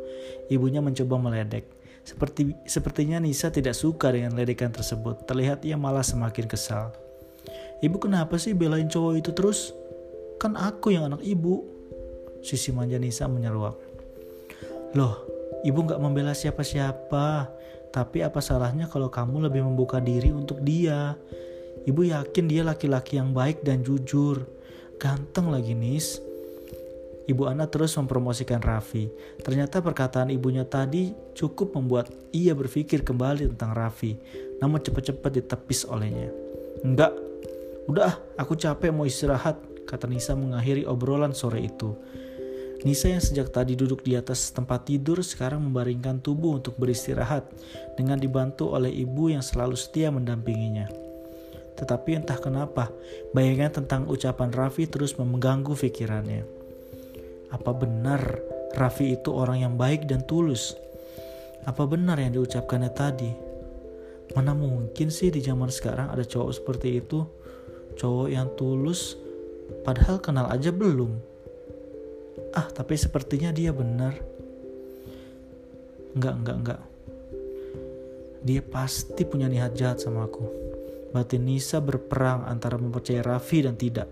Ibunya 0.46 0.78
mencoba 0.78 1.18
meledek. 1.18 1.66
Seperti 2.06 2.54
sepertinya 2.62 3.18
Nisa 3.18 3.50
tidak 3.50 3.74
suka 3.74 4.14
dengan 4.14 4.38
ledekan 4.38 4.70
tersebut. 4.70 5.26
Terlihat 5.26 5.66
ia 5.66 5.74
malah 5.74 6.06
semakin 6.06 6.46
kesal. 6.46 6.94
Ibu 7.82 7.98
kenapa 7.98 8.38
sih 8.38 8.54
belain 8.54 8.86
cowok 8.86 9.18
itu 9.18 9.30
terus? 9.34 9.74
Kan 10.38 10.54
aku 10.54 10.94
yang 10.94 11.10
anak 11.10 11.26
ibu. 11.26 11.66
Sisi 12.44 12.70
manja 12.70 13.00
Nisa 13.00 13.26
menyeruak. 13.26 13.74
Loh, 14.94 15.26
ibu 15.66 15.80
gak 15.82 15.98
membela 15.98 16.36
siapa-siapa. 16.36 17.50
Tapi 17.90 18.22
apa 18.22 18.38
salahnya 18.38 18.86
kalau 18.86 19.10
kamu 19.10 19.50
lebih 19.50 19.66
membuka 19.66 19.98
diri 19.98 20.30
untuk 20.30 20.62
dia? 20.62 21.18
Ibu 21.84 22.14
yakin 22.14 22.44
dia 22.46 22.62
laki-laki 22.62 23.18
yang 23.18 23.34
baik 23.34 23.66
dan 23.66 23.82
jujur. 23.82 24.44
Ganteng 24.98 25.50
lagi 25.50 25.74
Nis. 25.74 26.18
Ibu 27.24 27.48
Ana 27.48 27.64
terus 27.64 27.96
mempromosikan 27.96 28.60
Raffi. 28.60 29.08
Ternyata 29.40 29.80
perkataan 29.80 30.28
ibunya 30.28 30.68
tadi 30.68 31.16
cukup 31.32 31.72
membuat 31.72 32.12
ia 32.36 32.52
berpikir 32.52 33.00
kembali 33.00 33.48
tentang 33.56 33.72
Raffi. 33.72 34.20
Namun 34.60 34.84
cepat-cepat 34.84 35.40
ditepis 35.40 35.88
olehnya. 35.88 36.28
Enggak, 36.84 37.16
udah 37.88 38.20
aku 38.36 38.60
capek 38.60 38.92
mau 38.92 39.08
istirahat, 39.08 39.56
kata 39.88 40.04
Nisa 40.04 40.36
mengakhiri 40.36 40.84
obrolan 40.84 41.32
sore 41.32 41.64
itu. 41.64 41.96
Nisa 42.84 43.08
yang 43.08 43.24
sejak 43.24 43.48
tadi 43.48 43.72
duduk 43.72 44.04
di 44.04 44.12
atas 44.12 44.52
tempat 44.52 44.84
tidur 44.84 45.24
sekarang 45.24 45.64
membaringkan 45.64 46.20
tubuh 46.20 46.60
untuk 46.60 46.76
beristirahat 46.76 47.48
dengan 47.96 48.20
dibantu 48.20 48.76
oleh 48.76 48.92
ibu 48.92 49.32
yang 49.32 49.40
selalu 49.40 49.72
setia 49.72 50.12
mendampinginya. 50.12 51.03
Tetapi 51.74 52.22
entah 52.22 52.38
kenapa, 52.38 52.94
bayangan 53.34 53.82
tentang 53.82 54.06
ucapan 54.06 54.54
Raffi 54.54 54.86
terus 54.86 55.18
mengganggu 55.18 55.74
pikirannya. 55.74 56.46
Apa 57.50 57.70
benar 57.74 58.22
Raffi 58.74 59.14
itu 59.14 59.30
orang 59.34 59.62
yang 59.62 59.74
baik 59.74 60.06
dan 60.06 60.22
tulus? 60.26 60.74
Apa 61.66 61.86
benar 61.86 62.18
yang 62.18 62.34
diucapkannya 62.34 62.90
tadi? 62.94 63.30
Mana 64.34 64.54
mungkin 64.54 65.10
sih 65.10 65.30
di 65.30 65.38
zaman 65.42 65.70
sekarang 65.70 66.10
ada 66.10 66.22
cowok 66.22 66.52
seperti 66.54 66.98
itu? 66.98 67.22
Cowok 67.94 68.28
yang 68.30 68.50
tulus 68.58 69.14
padahal 69.86 70.18
kenal 70.18 70.50
aja 70.50 70.74
belum. 70.74 71.14
Ah, 72.54 72.66
tapi 72.70 72.94
sepertinya 72.94 73.50
dia 73.50 73.74
benar. 73.74 74.14
Enggak, 76.14 76.34
enggak, 76.38 76.56
enggak. 76.62 76.80
Dia 78.44 78.60
pasti 78.62 79.22
punya 79.26 79.50
niat 79.50 79.74
jahat 79.74 79.98
sama 79.98 80.26
aku. 80.26 80.63
Batin 81.14 81.46
Nisa 81.46 81.78
berperang 81.78 82.42
antara 82.42 82.74
mempercayai 82.74 83.22
Raffi 83.22 83.62
dan 83.62 83.78
tidak. 83.78 84.10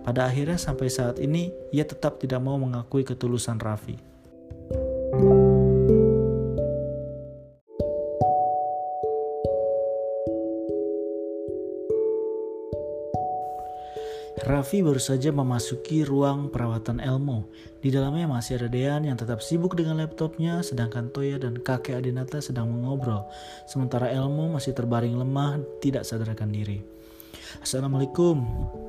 Pada 0.00 0.24
akhirnya 0.24 0.56
sampai 0.56 0.88
saat 0.88 1.20
ini 1.20 1.52
ia 1.68 1.84
tetap 1.84 2.16
tidak 2.16 2.40
mau 2.40 2.56
mengakui 2.56 3.04
ketulusan 3.04 3.60
Raffi. 3.60 4.00
Raffi 14.58 14.82
baru 14.82 14.98
saja 14.98 15.30
memasuki 15.30 16.02
ruang 16.02 16.50
perawatan 16.50 16.98
Elmo. 16.98 17.46
Di 17.78 17.94
dalamnya 17.94 18.26
masih 18.26 18.58
ada 18.58 18.66
Dean 18.66 19.06
yang 19.06 19.14
tetap 19.14 19.38
sibuk 19.38 19.78
dengan 19.78 20.02
laptopnya, 20.02 20.66
sedangkan 20.66 21.14
Toya 21.14 21.38
dan 21.38 21.62
kakek 21.62 22.02
Adinata 22.02 22.42
sedang 22.42 22.66
mengobrol. 22.66 23.22
Sementara 23.70 24.10
Elmo 24.10 24.50
masih 24.50 24.74
terbaring 24.74 25.14
lemah, 25.14 25.62
tidak 25.78 26.02
sadarkan 26.02 26.50
diri. 26.50 26.82
Assalamualaikum, 27.62 28.42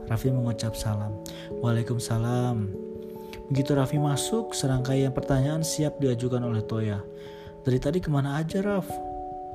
Raffi 0.10 0.34
mengucap 0.34 0.74
salam. 0.74 1.14
Waalaikumsalam. 1.62 2.74
Begitu 3.54 3.78
Raffi 3.78 4.02
masuk, 4.02 4.58
serangkaian 4.58 5.14
pertanyaan 5.14 5.62
siap 5.62 6.02
diajukan 6.02 6.42
oleh 6.50 6.66
Toya. 6.66 6.98
Dari 7.62 7.78
tadi 7.78 8.02
ke 8.02 8.10
mana 8.10 8.42
aja, 8.42 8.66
Raff? 8.66 8.90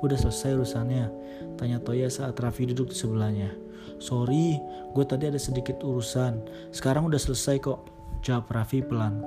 Udah 0.04 0.20
selesai 0.20 0.61
urusannya, 0.61 1.08
tanya 1.56 1.80
Toya 1.80 2.12
saat 2.12 2.37
Raffi 2.37 2.68
duduk 2.68 2.92
di 2.92 2.96
sebelahnya. 3.00 3.49
Sorry, 3.96 4.61
gue 4.92 5.04
tadi 5.08 5.32
ada 5.32 5.40
sedikit 5.40 5.80
urusan. 5.80 6.44
Sekarang 6.76 7.08
udah 7.08 7.16
selesai 7.16 7.56
kok, 7.64 7.88
jawab 8.20 8.52
Raffi 8.52 8.84
pelan. 8.84 9.25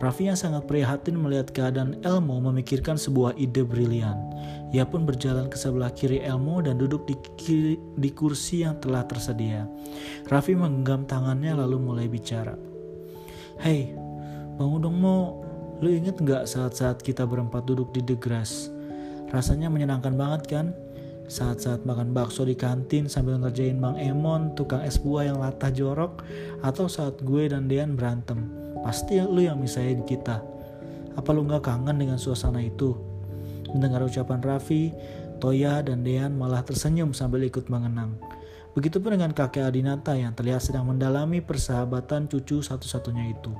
Raffi 0.00 0.32
yang 0.32 0.40
sangat 0.40 0.64
prihatin 0.64 1.20
melihat 1.20 1.52
keadaan 1.52 2.00
Elmo 2.00 2.40
memikirkan 2.40 2.96
sebuah 2.96 3.36
ide 3.36 3.60
brilian. 3.60 4.16
Ia 4.72 4.88
pun 4.88 5.04
berjalan 5.04 5.52
ke 5.52 5.60
sebelah 5.60 5.92
kiri 5.92 6.24
Elmo 6.24 6.64
dan 6.64 6.80
duduk 6.80 7.04
di, 7.04 7.12
kiri, 7.36 7.76
di 8.00 8.08
kursi 8.08 8.64
yang 8.64 8.80
telah 8.80 9.04
tersedia. 9.04 9.68
Raffi 10.32 10.56
menggenggam 10.56 11.04
tangannya 11.04 11.60
lalu 11.60 11.76
mulai 11.76 12.08
bicara. 12.08 12.56
Hei, 13.60 13.92
bangun 14.56 14.80
dong 14.80 14.96
Mo. 14.96 15.44
Lu 15.84 15.92
inget 15.92 16.16
gak 16.24 16.48
saat-saat 16.48 17.04
kita 17.04 17.28
berempat 17.28 17.68
duduk 17.68 17.92
di 17.92 18.00
The 18.00 18.16
Grass? 18.16 18.79
Rasanya 19.30 19.70
menyenangkan 19.70 20.14
banget 20.18 20.42
kan? 20.50 20.66
Saat-saat 21.30 21.86
makan 21.86 22.10
bakso 22.10 22.42
di 22.42 22.58
kantin 22.58 23.06
sambil 23.06 23.38
ngerjain 23.38 23.78
Bang 23.78 23.94
Emon, 23.94 24.50
tukang 24.58 24.82
es 24.82 24.98
buah 24.98 25.30
yang 25.30 25.38
latah 25.38 25.70
jorok, 25.70 26.26
atau 26.66 26.90
saat 26.90 27.22
gue 27.22 27.46
dan 27.46 27.70
Dean 27.70 27.94
berantem. 27.94 28.50
Pasti 28.82 29.22
lu 29.22 29.38
yang 29.38 29.62
misahin 29.62 30.02
kita. 30.02 30.42
Apa 31.14 31.30
lu 31.30 31.46
gak 31.46 31.70
kangen 31.70 32.02
dengan 32.02 32.18
suasana 32.18 32.58
itu? 32.58 32.98
Mendengar 33.70 34.02
ucapan 34.02 34.42
Raffi, 34.42 34.90
Toya 35.38 35.86
dan 35.86 36.02
Dean 36.02 36.34
malah 36.34 36.66
tersenyum 36.66 37.14
sambil 37.14 37.46
ikut 37.46 37.70
mengenang. 37.70 38.18
Begitupun 38.74 39.14
dengan 39.14 39.30
kakek 39.30 39.66
Adinata 39.66 40.14
yang 40.14 40.34
terlihat 40.34 40.62
sedang 40.62 40.86
mendalami 40.86 41.38
persahabatan 41.38 42.26
cucu 42.26 42.62
satu-satunya 42.62 43.34
itu. 43.34 43.54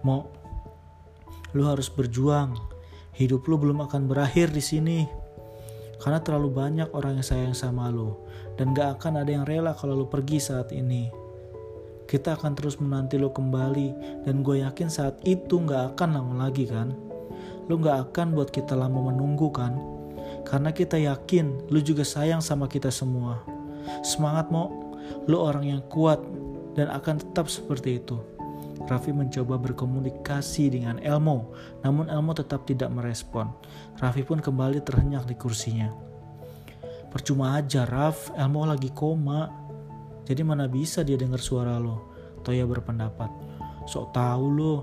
Mau, 0.00 0.28
lu 1.52 1.64
harus 1.64 1.88
berjuang. 1.92 2.75
Hidup 3.16 3.48
lu 3.48 3.56
belum 3.56 3.80
akan 3.88 4.12
berakhir 4.12 4.52
di 4.52 4.60
sini. 4.60 5.08
Karena 5.96 6.20
terlalu 6.20 6.52
banyak 6.52 6.92
orang 6.92 7.16
yang 7.16 7.24
sayang 7.24 7.56
sama 7.56 7.88
lo 7.88 8.28
dan 8.60 8.76
gak 8.76 9.00
akan 9.00 9.24
ada 9.24 9.30
yang 9.32 9.48
rela 9.48 9.72
kalau 9.72 9.96
lo 9.96 10.04
pergi 10.04 10.36
saat 10.36 10.68
ini. 10.76 11.08
Kita 12.04 12.36
akan 12.36 12.52
terus 12.52 12.76
menanti 12.76 13.16
lo 13.16 13.32
kembali 13.32 14.20
dan 14.28 14.44
gue 14.44 14.60
yakin 14.60 14.92
saat 14.92 15.16
itu 15.24 15.64
gak 15.64 15.96
akan 15.96 16.20
lama 16.20 16.44
lagi 16.44 16.68
kan. 16.68 16.92
Lo 17.72 17.80
gak 17.80 18.12
akan 18.12 18.36
buat 18.36 18.52
kita 18.52 18.76
lama 18.76 19.08
menunggu 19.08 19.48
kan. 19.48 19.80
Karena 20.44 20.68
kita 20.76 21.00
yakin 21.00 21.72
lo 21.72 21.80
juga 21.80 22.04
sayang 22.04 22.44
sama 22.44 22.68
kita 22.68 22.92
semua. 22.92 23.40
Semangat 24.04 24.52
mau, 24.52 24.92
lo 25.24 25.40
orang 25.40 25.64
yang 25.64 25.80
kuat 25.88 26.20
dan 26.76 26.92
akan 26.92 27.16
tetap 27.16 27.48
seperti 27.48 27.96
itu. 27.96 28.35
Raffi 28.84 29.16
mencoba 29.16 29.56
berkomunikasi 29.56 30.76
dengan 30.76 31.00
Elmo, 31.00 31.56
namun 31.80 32.12
Elmo 32.12 32.36
tetap 32.36 32.68
tidak 32.68 32.92
merespon. 32.92 33.48
Raffi 33.96 34.20
pun 34.20 34.44
kembali 34.44 34.84
terhenyak 34.84 35.24
di 35.24 35.34
kursinya. 35.34 35.88
Percuma 37.08 37.56
aja, 37.56 37.88
Raff. 37.88 38.28
Elmo 38.36 38.68
lagi 38.68 38.92
koma. 38.92 39.48
Jadi 40.28 40.44
mana 40.44 40.68
bisa 40.68 41.00
dia 41.00 41.16
dengar 41.16 41.40
suara 41.40 41.80
lo? 41.80 42.12
Toya 42.44 42.68
berpendapat. 42.68 43.32
Sok 43.88 44.12
tahu 44.12 44.46
lo, 44.52 44.76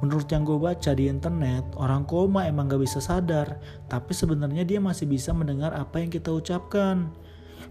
Menurut 0.00 0.32
yang 0.32 0.48
gue 0.48 0.56
baca 0.56 0.96
di 0.96 1.12
internet, 1.12 1.76
orang 1.76 2.08
koma 2.08 2.48
emang 2.48 2.72
gak 2.72 2.80
bisa 2.80 3.04
sadar, 3.04 3.60
tapi 3.84 4.16
sebenarnya 4.16 4.64
dia 4.64 4.80
masih 4.80 5.04
bisa 5.04 5.36
mendengar 5.36 5.76
apa 5.76 6.00
yang 6.00 6.08
kita 6.08 6.32
ucapkan. 6.32 7.12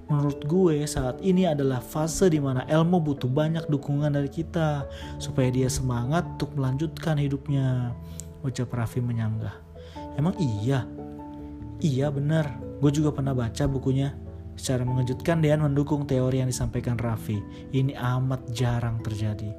Menurut 0.10 0.42
gue 0.50 0.89
saat 0.89 1.22
ini 1.22 1.46
adalah 1.46 1.78
fase 1.78 2.34
di 2.34 2.42
mana 2.42 2.66
Elmo 2.66 2.98
butuh 2.98 3.30
banyak 3.30 3.70
dukungan 3.70 4.18
dari 4.18 4.25
kita 4.25 4.89
supaya 5.22 5.54
dia 5.54 5.70
semangat 5.70 6.25
untuk 6.34 6.58
melanjutkan 6.58 7.22
hidupnya. 7.22 7.94
Ucap 8.42 8.74
Raffi 8.74 9.06
menyanggah. 9.06 9.54
Emang 10.18 10.34
iya? 10.42 10.89
Iya 11.80 12.10
benar, 12.10 12.58
gue 12.82 12.92
juga 12.92 13.13
pernah 13.13 13.38
baca 13.38 13.70
bukunya. 13.70 14.18
Secara 14.58 14.84
mengejutkan 14.84 15.39
Dean 15.39 15.63
mendukung 15.63 16.04
teori 16.04 16.44
yang 16.44 16.50
disampaikan 16.50 16.98
Raffi. 17.00 17.39
Ini 17.72 17.96
amat 17.96 18.50
jarang 18.51 19.00
terjadi. 19.06 19.54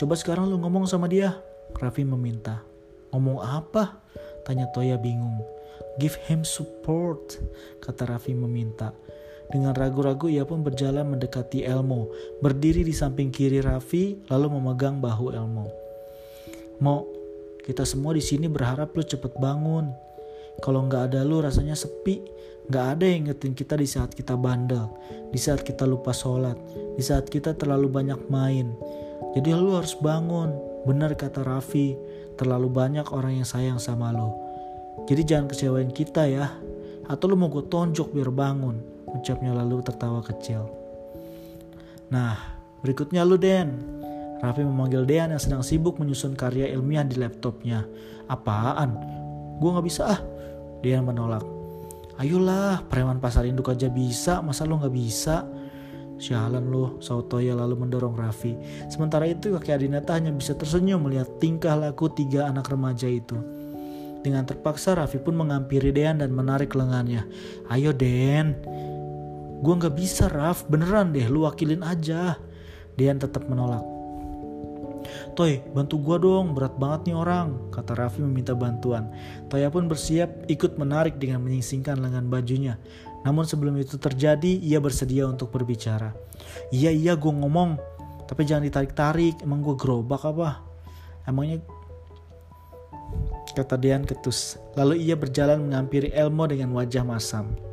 Coba 0.00 0.16
sekarang 0.16 0.48
lu 0.48 0.56
ngomong 0.62 0.88
sama 0.88 1.10
dia, 1.10 1.36
Raffi 1.76 2.06
meminta. 2.06 2.64
Ngomong 3.12 3.42
apa? 3.42 4.00
Tanya 4.46 4.70
Toya 4.72 4.96
bingung. 4.96 5.44
Give 6.00 6.16
him 6.24 6.46
support, 6.46 7.36
kata 7.84 8.08
Raffi 8.08 8.32
meminta. 8.32 8.96
Dengan 9.50 9.74
ragu-ragu 9.74 10.30
ia 10.30 10.46
pun 10.46 10.62
berjalan 10.62 11.04
mendekati 11.10 11.66
Elmo, 11.66 12.06
berdiri 12.38 12.86
di 12.86 12.94
samping 12.94 13.34
kiri 13.34 13.58
Raffi, 13.58 14.30
lalu 14.30 14.46
memegang 14.58 15.02
bahu 15.02 15.34
Elmo. 15.34 15.66
Mo, 16.78 17.04
kita 17.66 17.82
semua 17.82 18.14
di 18.14 18.22
sini 18.22 18.46
berharap 18.46 18.94
lu 18.94 19.02
cepet 19.02 19.34
bangun. 19.42 19.90
Kalau 20.62 20.86
nggak 20.86 21.10
ada 21.12 21.26
lu 21.26 21.42
rasanya 21.42 21.74
sepi, 21.74 22.22
nggak 22.70 22.86
ada 22.96 23.04
yang 23.04 23.26
ingetin 23.26 23.52
kita 23.52 23.74
di 23.74 23.90
saat 23.90 24.14
kita 24.14 24.38
bandel, 24.38 24.86
di 25.34 25.38
saat 25.40 25.66
kita 25.66 25.82
lupa 25.82 26.14
sholat, 26.14 26.56
di 26.94 27.02
saat 27.02 27.26
kita 27.26 27.58
terlalu 27.58 27.90
banyak 27.90 28.20
main. 28.30 28.70
Jadi 29.34 29.50
lu 29.54 29.74
harus 29.74 29.98
bangun, 29.98 30.70
Benar 30.80 31.12
kata 31.12 31.44
Raffi, 31.44 31.92
terlalu 32.40 32.72
banyak 32.72 33.12
orang 33.12 33.44
yang 33.44 33.48
sayang 33.48 33.76
sama 33.76 34.16
lo. 34.16 34.32
Jadi 35.04 35.22
jangan 35.28 35.46
kecewain 35.52 35.92
kita 35.92 36.24
ya. 36.24 36.48
Atau 37.04 37.28
lo 37.28 37.36
mau 37.36 37.52
gue 37.52 37.68
tonjok 37.68 38.16
biar 38.16 38.32
bangun. 38.32 38.99
Ucapnya 39.16 39.52
lalu 39.54 39.82
tertawa 39.82 40.22
kecil. 40.22 40.70
Nah, 42.10 42.38
berikutnya 42.82 43.22
lu 43.22 43.38
Den. 43.38 44.00
Raffi 44.40 44.64
memanggil 44.64 45.04
Dean 45.04 45.36
yang 45.36 45.42
sedang 45.42 45.60
sibuk 45.60 46.00
menyusun 46.00 46.32
karya 46.32 46.72
ilmiah 46.72 47.04
di 47.04 47.20
laptopnya. 47.20 47.84
Apaan? 48.24 48.96
Gue 49.60 49.70
gak 49.76 49.84
bisa 49.84 50.02
ah. 50.16 50.20
Dean 50.80 51.04
menolak. 51.04 51.44
Ayolah, 52.16 52.80
preman 52.88 53.20
pasar 53.20 53.44
induk 53.44 53.68
aja 53.68 53.92
bisa, 53.92 54.40
masa 54.40 54.64
lo 54.64 54.80
gak 54.80 54.96
bisa? 54.96 55.44
Sialan 56.20 56.68
loh, 56.68 57.00
Sautoya 57.00 57.56
lalu 57.56 57.84
mendorong 57.84 58.12
Raffi. 58.12 58.56
Sementara 58.92 59.24
itu 59.24 59.56
kakek 59.56 59.80
Adinata 59.80 60.16
hanya 60.16 60.32
bisa 60.32 60.52
tersenyum 60.52 61.04
melihat 61.04 61.28
tingkah 61.40 61.76
laku 61.76 62.12
tiga 62.12 62.48
anak 62.48 62.68
remaja 62.68 63.08
itu. 63.08 63.36
Dengan 64.20 64.44
terpaksa 64.44 64.96
Raffi 64.96 65.16
pun 65.16 65.36
mengampiri 65.36 65.92
Dean 65.96 66.20
dan 66.20 66.32
menarik 66.32 66.76
lengannya. 66.76 67.24
Ayo 67.72 67.96
Den, 67.96 68.52
gue 69.60 69.74
gak 69.76 69.94
bisa 69.94 70.26
Raf, 70.26 70.64
beneran 70.66 71.12
deh 71.12 71.28
lu 71.28 71.44
wakilin 71.44 71.84
aja. 71.84 72.36
Dean 72.96 73.20
tetap 73.20 73.46
menolak. 73.46 73.84
Toy, 75.34 75.62
bantu 75.72 75.96
gue 76.02 76.16
dong, 76.20 76.52
berat 76.52 76.76
banget 76.76 77.10
nih 77.10 77.16
orang, 77.16 77.72
kata 77.72 77.96
Raffi 77.96 78.20
meminta 78.20 78.52
bantuan. 78.52 79.08
Toya 79.48 79.72
pun 79.72 79.88
bersiap 79.88 80.28
ikut 80.50 80.76
menarik 80.76 81.16
dengan 81.16 81.40
menyingsingkan 81.40 81.98
lengan 81.98 82.28
bajunya. 82.28 82.76
Namun 83.24 83.44
sebelum 83.44 83.76
itu 83.76 84.00
terjadi, 84.00 84.60
ia 84.60 84.80
bersedia 84.80 85.28
untuk 85.28 85.52
berbicara. 85.52 86.12
Iya 86.72 86.92
iya 86.92 87.12
gue 87.16 87.32
ngomong, 87.32 87.76
tapi 88.28 88.44
jangan 88.48 88.64
ditarik-tarik, 88.68 89.40
emang 89.44 89.60
gue 89.64 89.76
gerobak 89.76 90.24
apa? 90.24 90.60
Emangnya 91.28 91.60
kata 93.52 93.76
Dean 93.76 94.06
ketus. 94.06 94.56
Lalu 94.78 95.04
ia 95.04 95.18
berjalan 95.18 95.60
mengampiri 95.68 96.14
Elmo 96.14 96.46
dengan 96.46 96.72
wajah 96.72 97.04
masam. 97.04 97.69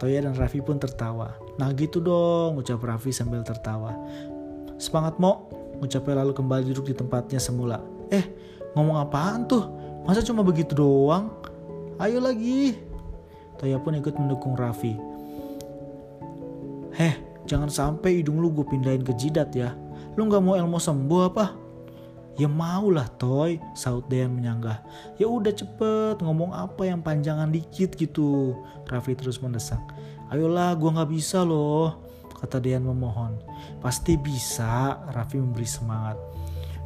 Toya 0.00 0.24
dan 0.24 0.32
Raffi 0.32 0.64
pun 0.64 0.80
tertawa. 0.80 1.36
Nah 1.60 1.68
gitu 1.76 2.00
dong, 2.00 2.56
ucap 2.56 2.80
Raffi 2.80 3.12
sambil 3.12 3.44
tertawa. 3.44 3.92
Semangat 4.80 5.20
Mo, 5.20 5.52
ucapnya 5.84 6.24
lalu 6.24 6.32
kembali 6.32 6.72
duduk 6.72 6.88
di 6.88 6.96
tempatnya 6.96 7.36
semula. 7.36 7.84
Eh, 8.08 8.24
ngomong 8.72 8.96
apaan 8.96 9.44
tuh? 9.44 9.68
Masa 10.08 10.24
cuma 10.24 10.40
begitu 10.40 10.72
doang? 10.72 11.28
Ayo 12.00 12.16
lagi, 12.16 12.80
Toya 13.60 13.76
pun 13.76 13.92
ikut 13.92 14.16
mendukung 14.16 14.56
Raffi. 14.56 14.96
Heh, 16.96 17.14
jangan 17.44 17.68
sampai 17.68 18.24
hidung 18.24 18.40
lu 18.40 18.48
gue 18.56 18.64
pindahin 18.64 19.04
ke 19.04 19.12
jidat 19.20 19.52
ya. 19.52 19.76
Lu 20.16 20.24
gak 20.32 20.40
mau 20.40 20.56
Elmo 20.56 20.80
sembuh 20.80 21.20
apa? 21.28 21.52
Ya 22.40 22.48
mau 22.48 22.88
lah 22.88 23.04
Toy, 23.20 23.60
saut 23.76 24.08
Dean 24.08 24.32
menyanggah. 24.32 24.80
Ya 25.20 25.28
udah 25.28 25.52
cepet, 25.52 26.24
ngomong 26.24 26.56
apa 26.56 26.88
yang 26.88 27.04
panjangan 27.04 27.52
dikit 27.52 27.92
gitu. 28.00 28.56
Raffi 28.88 29.12
terus 29.12 29.44
mendesak. 29.44 29.76
Ayolah, 30.32 30.72
gue 30.72 30.88
gak 30.88 31.12
bisa 31.12 31.44
loh, 31.44 32.00
kata 32.40 32.56
Dean 32.64 32.80
memohon. 32.80 33.36
Pasti 33.84 34.16
bisa, 34.16 34.96
Raffi 35.12 35.36
memberi 35.36 35.68
semangat. 35.68 36.16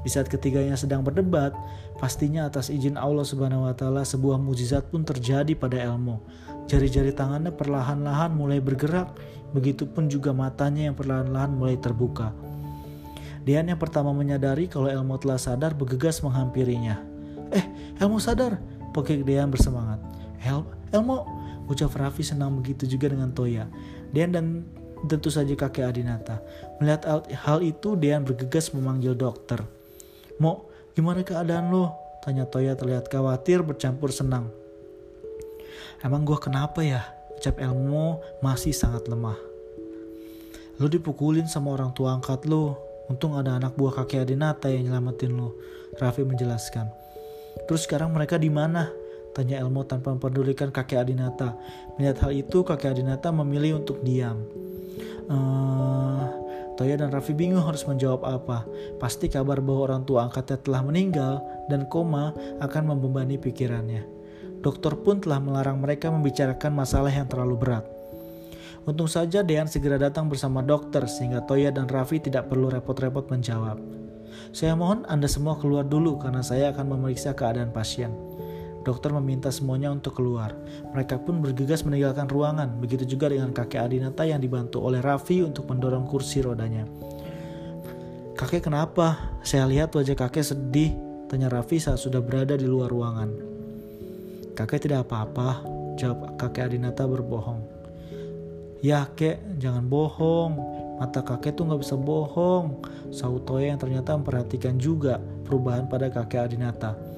Di 0.02 0.10
saat 0.10 0.26
ketiganya 0.26 0.74
sedang 0.74 1.06
berdebat, 1.06 1.54
pastinya 2.02 2.50
atas 2.50 2.66
izin 2.66 2.98
Allah 2.98 3.22
Subhanahu 3.22 3.70
wa 3.70 3.74
taala 3.78 4.02
sebuah 4.02 4.42
mujizat 4.42 4.90
pun 4.90 5.06
terjadi 5.06 5.54
pada 5.54 5.78
Elmo. 5.78 6.18
Jari-jari 6.66 7.14
tangannya 7.14 7.54
perlahan-lahan 7.54 8.34
mulai 8.34 8.58
bergerak, 8.58 9.14
begitupun 9.54 10.10
juga 10.10 10.34
matanya 10.34 10.90
yang 10.90 10.98
perlahan-lahan 10.98 11.54
mulai 11.54 11.78
terbuka. 11.78 12.34
Dian 13.44 13.68
yang 13.68 13.76
pertama 13.76 14.10
menyadari 14.16 14.72
kalau 14.72 14.88
Elmo 14.88 15.20
telah 15.20 15.36
sadar 15.36 15.76
bergegas 15.76 16.24
menghampirinya. 16.24 16.96
Eh, 17.52 17.64
Elmo 18.00 18.16
sadar, 18.16 18.56
pokok 18.96 19.20
Dian 19.20 19.52
bersemangat. 19.52 20.00
El 20.40 20.64
Elmo, 20.96 21.28
ucap 21.68 21.92
Raffi 21.92 22.24
senang 22.24 22.56
begitu 22.56 22.88
juga 22.88 23.12
dengan 23.12 23.36
Toya. 23.36 23.68
Dian 24.16 24.32
dan 24.32 24.64
tentu 25.04 25.28
saja 25.28 25.52
kakek 25.52 25.84
Adinata. 25.84 26.40
Melihat 26.80 27.04
hal 27.44 27.60
itu, 27.60 27.96
Dian 28.00 28.24
bergegas 28.24 28.72
memanggil 28.72 29.12
dokter. 29.12 29.60
Mo, 30.40 30.68
gimana 30.96 31.20
keadaan 31.20 31.68
lo? 31.68 31.92
Tanya 32.24 32.48
Toya 32.48 32.72
terlihat 32.72 33.12
khawatir 33.12 33.60
bercampur 33.60 34.08
senang. 34.08 34.48
Emang 36.00 36.24
gue 36.24 36.36
kenapa 36.40 36.80
ya? 36.80 37.04
Ucap 37.36 37.60
Elmo 37.60 38.24
masih 38.40 38.72
sangat 38.72 39.04
lemah. 39.04 39.36
Lo 40.80 40.88
dipukulin 40.88 41.44
sama 41.44 41.72
orang 41.76 41.92
tua 41.92 42.16
angkat 42.16 42.48
lo. 42.48 42.83
Untung 43.12 43.36
ada 43.36 43.60
anak 43.60 43.76
buah 43.76 44.04
kakek 44.04 44.24
Adinata 44.24 44.72
yang 44.72 44.88
nyelamatin 44.88 45.36
lo. 45.36 45.56
Raffi 46.00 46.24
menjelaskan. 46.24 46.88
Terus 47.68 47.84
sekarang 47.84 48.10
mereka 48.10 48.40
di 48.40 48.48
mana? 48.48 48.88
Tanya 49.34 49.60
Elmo 49.60 49.82
tanpa 49.84 50.14
mempedulikan 50.14 50.70
kakek 50.70 51.04
Adinata. 51.04 51.58
Melihat 51.98 52.24
hal 52.26 52.32
itu, 52.32 52.64
kakek 52.64 52.96
Adinata 52.96 53.28
memilih 53.34 53.82
untuk 53.82 54.00
diam. 54.00 54.46
Uh, 55.26 56.26
Toya 56.74 56.98
dan 56.98 57.14
Raffi 57.14 57.34
bingung 57.34 57.62
harus 57.62 57.86
menjawab 57.86 58.26
apa. 58.26 58.66
Pasti 58.98 59.30
kabar 59.30 59.62
bahwa 59.62 59.94
orang 59.94 60.02
tua 60.02 60.26
angkatnya 60.26 60.58
telah 60.58 60.82
meninggal 60.82 61.38
dan 61.70 61.86
koma 61.86 62.34
akan 62.58 62.94
membebani 62.94 63.38
pikirannya. 63.38 64.02
Dokter 64.58 64.96
pun 64.98 65.22
telah 65.22 65.38
melarang 65.38 65.78
mereka 65.78 66.10
membicarakan 66.10 66.72
masalah 66.74 67.12
yang 67.12 67.28
terlalu 67.30 67.54
berat. 67.54 67.93
Untung 68.84 69.08
saja 69.08 69.40
Dean 69.40 69.64
segera 69.64 69.96
datang 69.96 70.28
bersama 70.28 70.60
dokter 70.60 71.08
sehingga 71.08 71.40
Toya 71.48 71.72
dan 71.72 71.88
Raffi 71.88 72.20
tidak 72.20 72.52
perlu 72.52 72.68
repot-repot 72.68 73.32
menjawab. 73.32 73.80
Saya 74.52 74.76
mohon 74.76 75.08
Anda 75.08 75.24
semua 75.24 75.56
keluar 75.56 75.88
dulu 75.88 76.20
karena 76.20 76.44
saya 76.44 76.68
akan 76.68 76.92
memeriksa 76.92 77.32
keadaan 77.32 77.72
pasien. 77.72 78.12
Dokter 78.84 79.08
meminta 79.16 79.48
semuanya 79.48 79.88
untuk 79.88 80.20
keluar. 80.20 80.52
Mereka 80.92 81.24
pun 81.24 81.40
bergegas 81.40 81.88
meninggalkan 81.88 82.28
ruangan. 82.28 82.76
Begitu 82.76 83.16
juga 83.16 83.32
dengan 83.32 83.56
kakek 83.56 83.80
Adinata 83.80 84.28
yang 84.28 84.44
dibantu 84.44 84.84
oleh 84.84 85.00
Raffi 85.00 85.40
untuk 85.40 85.64
mendorong 85.64 86.04
kursi 86.04 86.44
rodanya. 86.44 86.84
Kakek 88.36 88.68
kenapa? 88.68 89.32
Saya 89.40 89.64
lihat 89.64 89.96
wajah 89.96 90.12
kakek 90.12 90.44
sedih, 90.44 90.92
tanya 91.32 91.48
Raffi 91.48 91.80
saat 91.80 91.96
sudah 91.96 92.20
berada 92.20 92.60
di 92.60 92.68
luar 92.68 92.92
ruangan. 92.92 93.32
Kakek 94.52 94.84
tidak 94.84 95.08
apa-apa, 95.08 95.64
jawab 95.96 96.36
kakek 96.36 96.68
Adinata 96.68 97.08
berbohong. 97.08 97.73
Ya 98.80 99.06
kek, 99.14 99.60
jangan 99.60 99.86
bohong. 99.86 100.58
Mata 100.98 101.22
kakek 101.26 101.58
tuh 101.58 101.68
gak 101.68 101.82
bisa 101.82 101.94
bohong. 101.98 102.82
Sautoya 103.10 103.74
yang 103.74 103.80
ternyata 103.80 104.14
memperhatikan 104.14 104.78
juga 104.78 105.18
perubahan 105.46 105.86
pada 105.86 106.10
kakek 106.10 106.50
Adinata. 106.50 107.14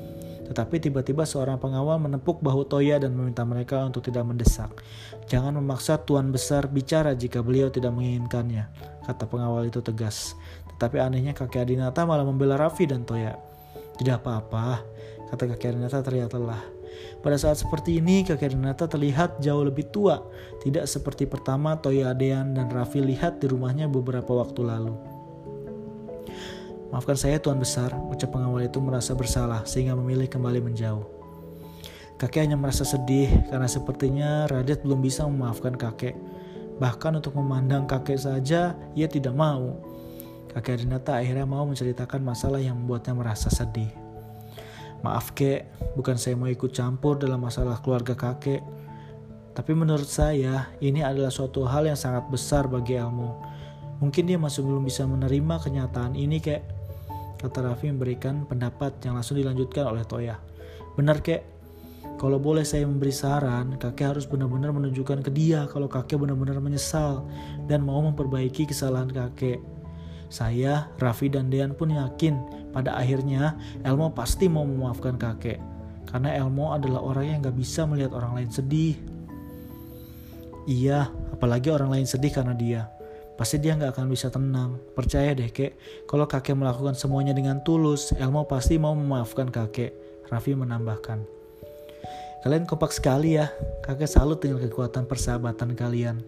Tetapi 0.46 0.78
tiba-tiba 0.78 1.26
seorang 1.26 1.58
pengawal 1.58 1.98
menepuk 1.98 2.38
bahu 2.38 2.70
Toya 2.70 3.02
dan 3.02 3.18
meminta 3.18 3.42
mereka 3.42 3.82
untuk 3.82 4.06
tidak 4.06 4.22
mendesak. 4.30 4.70
Jangan 5.26 5.58
memaksa 5.58 5.98
tuan 5.98 6.30
besar 6.30 6.70
bicara 6.70 7.18
jika 7.18 7.42
beliau 7.42 7.66
tidak 7.66 7.90
menginginkannya, 7.90 8.70
kata 9.10 9.26
pengawal 9.26 9.66
itu 9.66 9.82
tegas. 9.82 10.38
Tetapi 10.76 11.02
anehnya 11.02 11.34
kakek 11.34 11.66
Adinata 11.66 12.06
malah 12.06 12.22
membela 12.22 12.54
Raffi 12.54 12.86
dan 12.86 13.02
Toya. 13.02 13.34
Tidak 13.98 14.22
apa-apa, 14.22 14.86
kata 15.34 15.50
kakek 15.50 15.74
Adinata 15.74 15.98
terlihat 16.06 16.30
lelah. 16.38 16.75
Pada 17.20 17.34
saat 17.40 17.58
seperti 17.58 17.98
ini, 17.98 18.22
kakek 18.22 18.54
Adinata 18.54 18.86
terlihat 18.86 19.42
jauh 19.42 19.66
lebih 19.66 19.90
tua. 19.90 20.22
Tidak 20.62 20.86
seperti 20.86 21.26
pertama 21.26 21.74
Toya 21.80 22.14
Adean 22.14 22.54
dan 22.54 22.70
Raffi 22.70 23.02
lihat 23.02 23.42
di 23.42 23.50
rumahnya 23.50 23.90
beberapa 23.90 24.30
waktu 24.30 24.62
lalu. 24.62 24.94
Maafkan 26.94 27.18
saya 27.18 27.42
Tuan 27.42 27.58
Besar, 27.58 27.90
ucap 27.92 28.30
pengawal 28.30 28.70
itu 28.70 28.78
merasa 28.78 29.12
bersalah 29.12 29.66
sehingga 29.66 29.98
memilih 29.98 30.30
kembali 30.30 30.62
menjauh. 30.62 31.04
Kakek 32.16 32.48
hanya 32.48 32.56
merasa 32.56 32.86
sedih 32.86 33.28
karena 33.52 33.68
sepertinya 33.68 34.48
Radit 34.48 34.80
belum 34.86 35.02
bisa 35.04 35.26
memaafkan 35.28 35.76
kakek. 35.76 36.16
Bahkan 36.80 37.20
untuk 37.20 37.36
memandang 37.36 37.84
kakek 37.84 38.16
saja, 38.16 38.72
ia 38.96 39.08
tidak 39.10 39.36
mau. 39.36 39.82
Kakek 40.54 40.80
Adinata 40.80 41.20
akhirnya 41.20 41.44
mau 41.44 41.68
menceritakan 41.68 42.22
masalah 42.24 42.62
yang 42.62 42.78
membuatnya 42.78 43.12
merasa 43.12 43.52
sedih. 43.52 44.05
Maaf 45.06 45.38
kek, 45.38 45.70
bukan 45.94 46.18
saya 46.18 46.34
mau 46.34 46.50
ikut 46.50 46.74
campur 46.74 47.14
dalam 47.14 47.38
masalah 47.38 47.78
keluarga 47.78 48.18
kakek. 48.18 48.58
Tapi 49.54 49.70
menurut 49.70 50.10
saya, 50.10 50.74
ini 50.82 50.98
adalah 50.98 51.30
suatu 51.30 51.62
hal 51.62 51.86
yang 51.86 51.94
sangat 51.94 52.26
besar 52.26 52.66
bagi 52.66 52.98
Elmo. 52.98 53.38
Mungkin 54.02 54.26
dia 54.26 54.34
masih 54.34 54.66
belum 54.66 54.82
bisa 54.82 55.06
menerima 55.06 55.62
kenyataan 55.62 56.18
ini 56.18 56.42
kek. 56.42 56.58
Kata 57.38 57.70
Raffi 57.70 57.86
memberikan 57.86 58.50
pendapat 58.50 58.98
yang 59.06 59.14
langsung 59.14 59.38
dilanjutkan 59.38 59.86
oleh 59.86 60.02
Toya. 60.02 60.42
Benar 60.98 61.22
kek, 61.22 61.46
kalau 62.18 62.42
boleh 62.42 62.66
saya 62.66 62.82
memberi 62.82 63.14
saran, 63.14 63.78
kakek 63.78 64.10
harus 64.10 64.26
benar-benar 64.26 64.74
menunjukkan 64.74 65.22
ke 65.22 65.30
dia 65.30 65.70
kalau 65.70 65.86
kakek 65.86 66.18
benar-benar 66.18 66.58
menyesal 66.58 67.22
dan 67.70 67.86
mau 67.86 68.02
memperbaiki 68.02 68.66
kesalahan 68.66 69.14
kakek. 69.14 69.62
Saya, 70.26 70.90
Raffi 70.98 71.30
dan 71.30 71.46
Dean 71.46 71.78
pun 71.78 71.94
yakin 71.94 72.65
pada 72.76 72.92
akhirnya 72.92 73.56
Elmo 73.80 74.12
pasti 74.12 74.52
mau 74.52 74.68
memaafkan 74.68 75.16
kakek. 75.16 75.56
Karena 76.04 76.36
Elmo 76.36 76.76
adalah 76.76 77.00
orang 77.00 77.24
yang 77.24 77.38
gak 77.40 77.56
bisa 77.56 77.88
melihat 77.88 78.12
orang 78.12 78.36
lain 78.36 78.52
sedih. 78.52 79.00
Iya, 80.68 81.08
apalagi 81.32 81.72
orang 81.72 81.96
lain 81.96 82.04
sedih 82.04 82.36
karena 82.36 82.52
dia. 82.52 82.92
Pasti 83.40 83.56
dia 83.56 83.80
gak 83.80 83.96
akan 83.96 84.12
bisa 84.12 84.28
tenang. 84.28 84.76
Percaya 84.92 85.32
deh 85.32 85.48
kek, 85.48 85.80
kalau 86.04 86.28
kakek 86.28 86.52
melakukan 86.52 86.92
semuanya 86.92 87.32
dengan 87.32 87.64
tulus, 87.64 88.12
Elmo 88.20 88.44
pasti 88.44 88.76
mau 88.76 88.92
memaafkan 88.92 89.48
kakek. 89.48 89.96
Raffi 90.28 90.52
menambahkan. 90.52 91.24
Kalian 92.44 92.68
kompak 92.68 92.92
sekali 92.92 93.40
ya, 93.40 93.48
kakek 93.88 94.06
salut 94.06 94.44
dengan 94.44 94.60
kekuatan 94.60 95.08
persahabatan 95.08 95.72
kalian. 95.72 96.20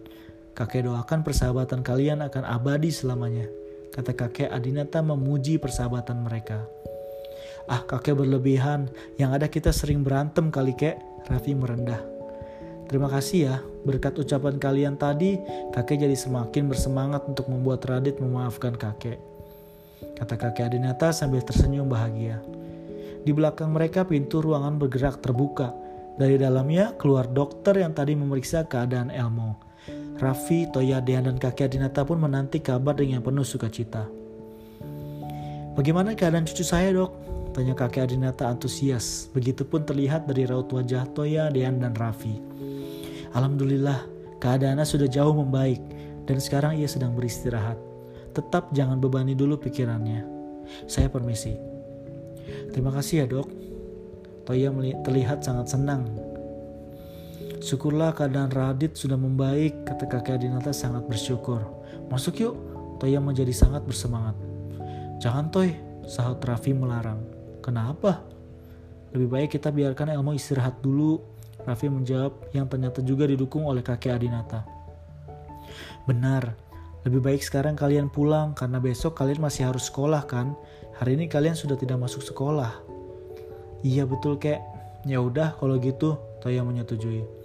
Kakek 0.57 0.89
doakan 0.89 1.21
persahabatan 1.21 1.85
kalian 1.85 2.25
akan 2.25 2.41
abadi 2.41 2.89
selamanya 2.89 3.68
kata 3.93 4.13
kakek 4.13 4.49
Adinata 4.49 5.01
memuji 5.01 5.57
persahabatan 5.57 6.23
mereka. 6.23 6.65
Ah 7.69 7.85
kakek 7.85 8.17
berlebihan, 8.17 8.89
yang 9.21 9.33
ada 9.33 9.45
kita 9.45 9.69
sering 9.69 10.01
berantem 10.01 10.49
kali 10.49 10.73
kek, 10.73 10.97
Raffi 11.29 11.53
merendah. 11.53 12.01
Terima 12.89 13.05
kasih 13.05 13.39
ya, 13.45 13.55
berkat 13.85 14.17
ucapan 14.17 14.57
kalian 14.57 14.97
tadi, 14.97 15.37
kakek 15.77 16.01
jadi 16.09 16.17
semakin 16.17 16.73
bersemangat 16.73 17.21
untuk 17.29 17.45
membuat 17.45 17.85
Radit 17.85 18.17
memaafkan 18.17 18.73
kakek. 18.73 19.21
Kata 20.17 20.33
kakek 20.33 20.73
Adinata 20.73 21.13
sambil 21.13 21.45
tersenyum 21.45 21.85
bahagia. 21.85 22.41
Di 23.21 23.29
belakang 23.29 23.69
mereka 23.69 24.07
pintu 24.09 24.41
ruangan 24.41 24.81
bergerak 24.81 25.21
terbuka. 25.21 25.69
Dari 26.17 26.35
dalamnya 26.35 26.97
keluar 26.97 27.29
dokter 27.29 27.77
yang 27.79 27.93
tadi 27.93 28.17
memeriksa 28.17 28.65
keadaan 28.65 29.13
Elmo. 29.13 29.68
Raffi, 30.19 30.67
Toya, 30.67 30.99
Dean, 30.99 31.23
dan 31.23 31.39
kakek 31.39 31.71
Adinata 31.71 32.03
pun 32.03 32.19
menanti 32.19 32.59
kabar 32.59 32.91
dengan 32.91 33.23
penuh 33.23 33.47
sukacita. 33.47 34.03
Bagaimana 35.79 36.11
keadaan 36.11 36.43
cucu 36.43 36.67
saya 36.67 36.91
dok? 36.91 37.15
Tanya 37.55 37.71
kakek 37.71 38.03
Adinata 38.03 38.51
antusias. 38.51 39.31
Begitupun 39.31 39.87
terlihat 39.87 40.27
dari 40.27 40.43
raut 40.43 40.67
wajah 40.75 41.07
Toya, 41.15 41.47
Dean, 41.47 41.79
dan 41.79 41.95
Raffi. 41.95 42.35
Alhamdulillah, 43.31 44.03
keadaannya 44.43 44.83
sudah 44.83 45.07
jauh 45.07 45.31
membaik 45.31 45.79
dan 46.27 46.43
sekarang 46.43 46.75
ia 46.75 46.91
sedang 46.91 47.15
beristirahat. 47.15 47.79
Tetap 48.35 48.75
jangan 48.75 48.99
bebani 48.99 49.39
dulu 49.39 49.55
pikirannya. 49.55 50.27
Saya 50.83 51.07
permisi. 51.07 51.55
Terima 52.75 52.91
kasih 52.91 53.23
ya 53.23 53.25
dok. 53.39 53.47
Toya 54.43 54.67
terlihat 55.07 55.47
sangat 55.47 55.71
senang 55.71 56.28
Syukurlah 57.59 58.15
keadaan 58.15 58.55
Radit 58.55 58.95
sudah 58.95 59.19
membaik, 59.19 59.83
kata 59.83 60.07
kakek 60.07 60.39
Adinata 60.39 60.71
sangat 60.71 61.03
bersyukur. 61.11 61.59
Masuk 62.07 62.39
yuk, 62.39 62.55
Toya 63.03 63.19
menjadi 63.19 63.51
sangat 63.51 63.83
bersemangat. 63.83 64.39
Jangan 65.19 65.51
Toy, 65.51 65.75
sahut 66.07 66.39
Raffi 66.39 66.71
melarang. 66.71 67.19
Kenapa? 67.59 68.23
Lebih 69.11 69.27
baik 69.27 69.49
kita 69.59 69.75
biarkan 69.75 70.15
Elmo 70.15 70.31
istirahat 70.31 70.79
dulu, 70.79 71.19
Raffi 71.67 71.91
menjawab 71.91 72.55
yang 72.55 72.71
ternyata 72.71 73.03
juga 73.03 73.27
didukung 73.27 73.67
oleh 73.67 73.83
kakek 73.83 74.15
Adinata. 74.15 74.63
Benar, 76.07 76.55
lebih 77.03 77.19
baik 77.19 77.43
sekarang 77.43 77.75
kalian 77.75 78.07
pulang 78.07 78.55
karena 78.55 78.79
besok 78.79 79.19
kalian 79.19 79.43
masih 79.43 79.67
harus 79.67 79.91
sekolah 79.91 80.23
kan? 80.23 80.55
Hari 80.95 81.19
ini 81.19 81.27
kalian 81.27 81.59
sudah 81.59 81.75
tidak 81.75 81.99
masuk 81.99 82.23
sekolah. 82.23 82.71
Iya 83.83 84.07
betul 84.07 84.39
kek. 84.39 84.63
Ya 85.03 85.19
udah 85.19 85.59
kalau 85.59 85.75
gitu, 85.79 86.15
Toya 86.39 86.63
menyetujui. 86.63 87.38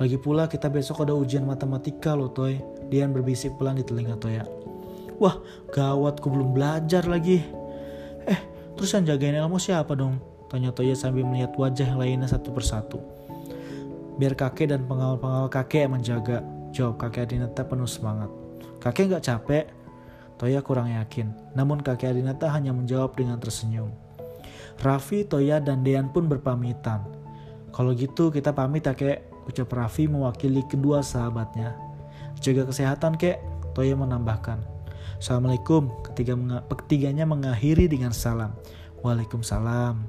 Lagi 0.00 0.16
pula 0.16 0.48
kita 0.48 0.72
besok 0.72 1.04
ada 1.04 1.12
ujian 1.12 1.44
matematika 1.44 2.16
loh 2.16 2.32
Toy. 2.32 2.56
Dian 2.88 3.12
berbisik 3.12 3.60
pelan 3.60 3.76
di 3.76 3.84
telinga 3.84 4.16
Toya. 4.16 4.48
Wah 5.20 5.36
gawat 5.68 6.24
ku 6.24 6.32
belum 6.32 6.56
belajar 6.56 7.04
lagi. 7.04 7.44
Eh 8.24 8.40
terus 8.80 8.96
yang 8.96 9.04
jagain 9.04 9.36
Elmo 9.36 9.60
siapa 9.60 9.92
dong? 9.92 10.16
Tanya 10.48 10.72
Toya 10.72 10.96
sambil 10.96 11.28
melihat 11.28 11.52
wajah 11.52 11.84
yang 11.84 12.00
lainnya 12.00 12.32
satu 12.32 12.48
persatu. 12.48 12.96
Biar 14.16 14.32
kakek 14.32 14.72
dan 14.72 14.88
pengawal-pengawal 14.88 15.52
kakek 15.52 15.84
yang 15.84 15.92
menjaga. 16.00 16.40
Jawab 16.72 16.96
kakek 16.96 17.28
Adinata 17.28 17.62
penuh 17.68 17.84
semangat. 17.84 18.32
Kakek 18.80 19.12
gak 19.12 19.24
capek? 19.28 19.64
Toya 20.40 20.64
kurang 20.64 20.88
yakin. 20.88 21.28
Namun 21.52 21.84
kakek 21.84 22.16
Adinata 22.16 22.48
hanya 22.48 22.72
menjawab 22.72 23.12
dengan 23.12 23.36
tersenyum. 23.36 23.92
Raffi, 24.80 25.28
Toya, 25.28 25.60
dan 25.60 25.84
Dean 25.84 26.08
pun 26.08 26.24
berpamitan. 26.24 27.04
Kalau 27.70 27.92
gitu 27.92 28.32
kita 28.32 28.50
pamit 28.56 28.88
ya 28.88 28.96
kek, 28.96 29.29
ucap 29.50 29.68
Raffi 29.74 30.06
mewakili 30.06 30.62
kedua 30.70 31.02
sahabatnya. 31.02 31.74
Jaga 32.38 32.70
kesehatan 32.70 33.18
kek, 33.18 33.42
Toya 33.74 33.98
menambahkan. 33.98 34.62
Assalamualaikum, 35.20 35.90
ketiga 36.06 36.38
ketiganya 36.80 37.28
mengakhiri 37.28 37.90
dengan 37.90 38.14
salam. 38.14 38.56
Waalaikumsalam. 39.04 40.00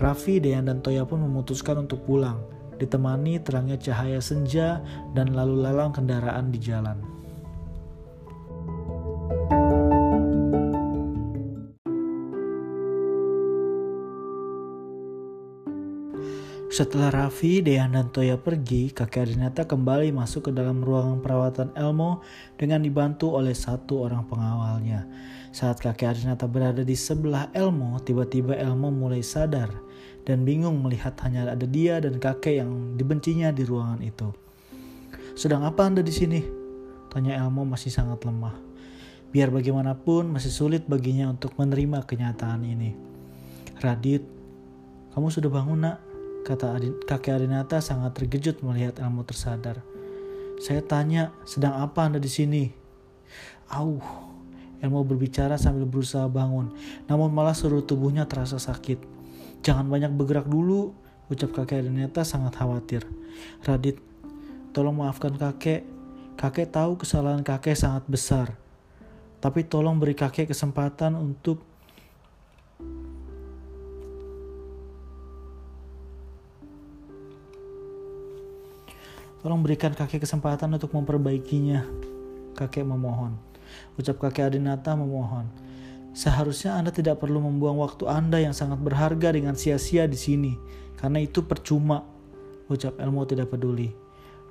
Raffi, 0.00 0.42
Dean, 0.42 0.66
dan 0.66 0.82
Toya 0.82 1.06
pun 1.06 1.22
memutuskan 1.22 1.86
untuk 1.86 2.02
pulang, 2.02 2.42
ditemani 2.82 3.38
terangnya 3.38 3.78
cahaya 3.78 4.18
senja 4.18 4.82
dan 5.14 5.36
lalu 5.36 5.62
lalang 5.62 5.94
kendaraan 5.94 6.50
di 6.50 6.58
jalan. 6.58 7.21
Setelah 16.72 17.12
Raffi, 17.12 17.60
Dean, 17.60 17.92
dan 17.92 18.08
Toya 18.08 18.40
pergi, 18.40 18.88
kakek 18.96 19.28
Adinata 19.28 19.68
kembali 19.68 20.08
masuk 20.08 20.48
ke 20.48 20.50
dalam 20.56 20.80
ruangan 20.80 21.20
perawatan 21.20 21.68
Elmo 21.76 22.24
dengan 22.56 22.80
dibantu 22.80 23.36
oleh 23.36 23.52
satu 23.52 24.08
orang 24.08 24.24
pengawalnya. 24.24 25.04
Saat 25.52 25.84
kakek 25.84 26.16
Adinata 26.16 26.48
berada 26.48 26.80
di 26.80 26.96
sebelah 26.96 27.52
Elmo, 27.52 28.00
tiba-tiba 28.00 28.56
Elmo 28.56 28.88
mulai 28.88 29.20
sadar 29.20 29.68
dan 30.24 30.48
bingung 30.48 30.80
melihat 30.80 31.12
hanya 31.28 31.52
ada 31.52 31.68
dia 31.68 32.00
dan 32.00 32.16
kakek 32.16 32.64
yang 32.64 32.96
dibencinya 32.96 33.52
di 33.52 33.68
ruangan 33.68 34.00
itu. 34.00 34.32
Sedang 35.36 35.68
apa 35.68 35.84
anda 35.84 36.00
di 36.00 36.08
sini? 36.08 36.40
Tanya 37.12 37.36
Elmo 37.36 37.68
masih 37.68 37.92
sangat 37.92 38.24
lemah. 38.24 38.56
Biar 39.28 39.52
bagaimanapun 39.52 40.24
masih 40.24 40.48
sulit 40.48 40.88
baginya 40.88 41.28
untuk 41.28 41.52
menerima 41.52 42.08
kenyataan 42.08 42.64
ini. 42.64 42.96
Radit, 43.76 44.24
kamu 45.12 45.28
sudah 45.28 45.52
bangun 45.52 45.84
nak? 45.84 46.11
Kata 46.42 46.74
Adin, 46.74 46.98
kakek 47.06 47.38
Adinata 47.38 47.78
sangat 47.78 48.18
terkejut 48.18 48.66
melihat 48.66 48.98
Elmo 48.98 49.22
tersadar. 49.22 49.78
Saya 50.58 50.82
tanya, 50.82 51.30
sedang 51.46 51.78
apa 51.78 52.02
Anda 52.02 52.18
di 52.18 52.26
sini? 52.26 52.66
Auh, 53.70 54.02
Elmo 54.82 55.06
berbicara 55.06 55.54
sambil 55.54 55.86
berusaha 55.86 56.26
bangun, 56.26 56.74
namun 57.06 57.30
malah 57.30 57.54
seluruh 57.54 57.86
tubuhnya 57.86 58.26
terasa 58.26 58.58
sakit. 58.58 58.98
Jangan 59.62 59.86
banyak 59.86 60.10
bergerak 60.18 60.50
dulu, 60.50 60.90
ucap 61.30 61.54
kakek 61.54 61.86
Adinata 61.86 62.26
sangat 62.26 62.58
khawatir. 62.58 63.06
Radit, 63.62 64.02
tolong 64.74 64.98
maafkan 64.98 65.38
kakek. 65.38 65.86
Kakek 66.34 66.74
tahu 66.74 66.98
kesalahan 66.98 67.46
kakek 67.46 67.78
sangat 67.78 68.02
besar. 68.10 68.58
Tapi 69.38 69.62
tolong 69.62 69.94
beri 70.02 70.18
kakek 70.18 70.50
kesempatan 70.50 71.14
untuk 71.14 71.62
Tolong 79.42 79.58
berikan 79.58 79.90
kakek 79.90 80.22
kesempatan 80.22 80.70
untuk 80.70 80.94
memperbaikinya. 80.94 81.82
Kakek 82.54 82.86
memohon. 82.86 83.34
Ucap 83.98 84.22
kakek 84.22 84.54
Adinata 84.54 84.94
memohon. 84.94 85.50
Seharusnya 86.14 86.78
Anda 86.78 86.94
tidak 86.94 87.18
perlu 87.18 87.42
membuang 87.42 87.82
waktu 87.82 88.06
Anda 88.06 88.38
yang 88.38 88.54
sangat 88.54 88.78
berharga 88.78 89.34
dengan 89.34 89.58
sia-sia 89.58 90.06
di 90.06 90.14
sini, 90.14 90.52
karena 91.00 91.24
itu 91.24 91.42
percuma. 91.42 92.06
Ucap 92.70 93.00
Elmo 93.02 93.26
tidak 93.26 93.50
peduli. 93.50 93.90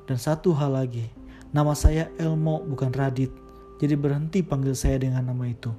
Dan 0.09 0.17
satu 0.19 0.51
hal 0.57 0.73
lagi, 0.75 1.07
nama 1.55 1.71
saya 1.71 2.09
Elmo 2.17 2.59
bukan 2.65 2.91
Radit, 2.91 3.31
jadi 3.79 3.95
berhenti 3.95 4.43
panggil 4.43 4.75
saya 4.75 4.99
dengan 4.99 5.23
nama 5.23 5.45
itu. 5.47 5.71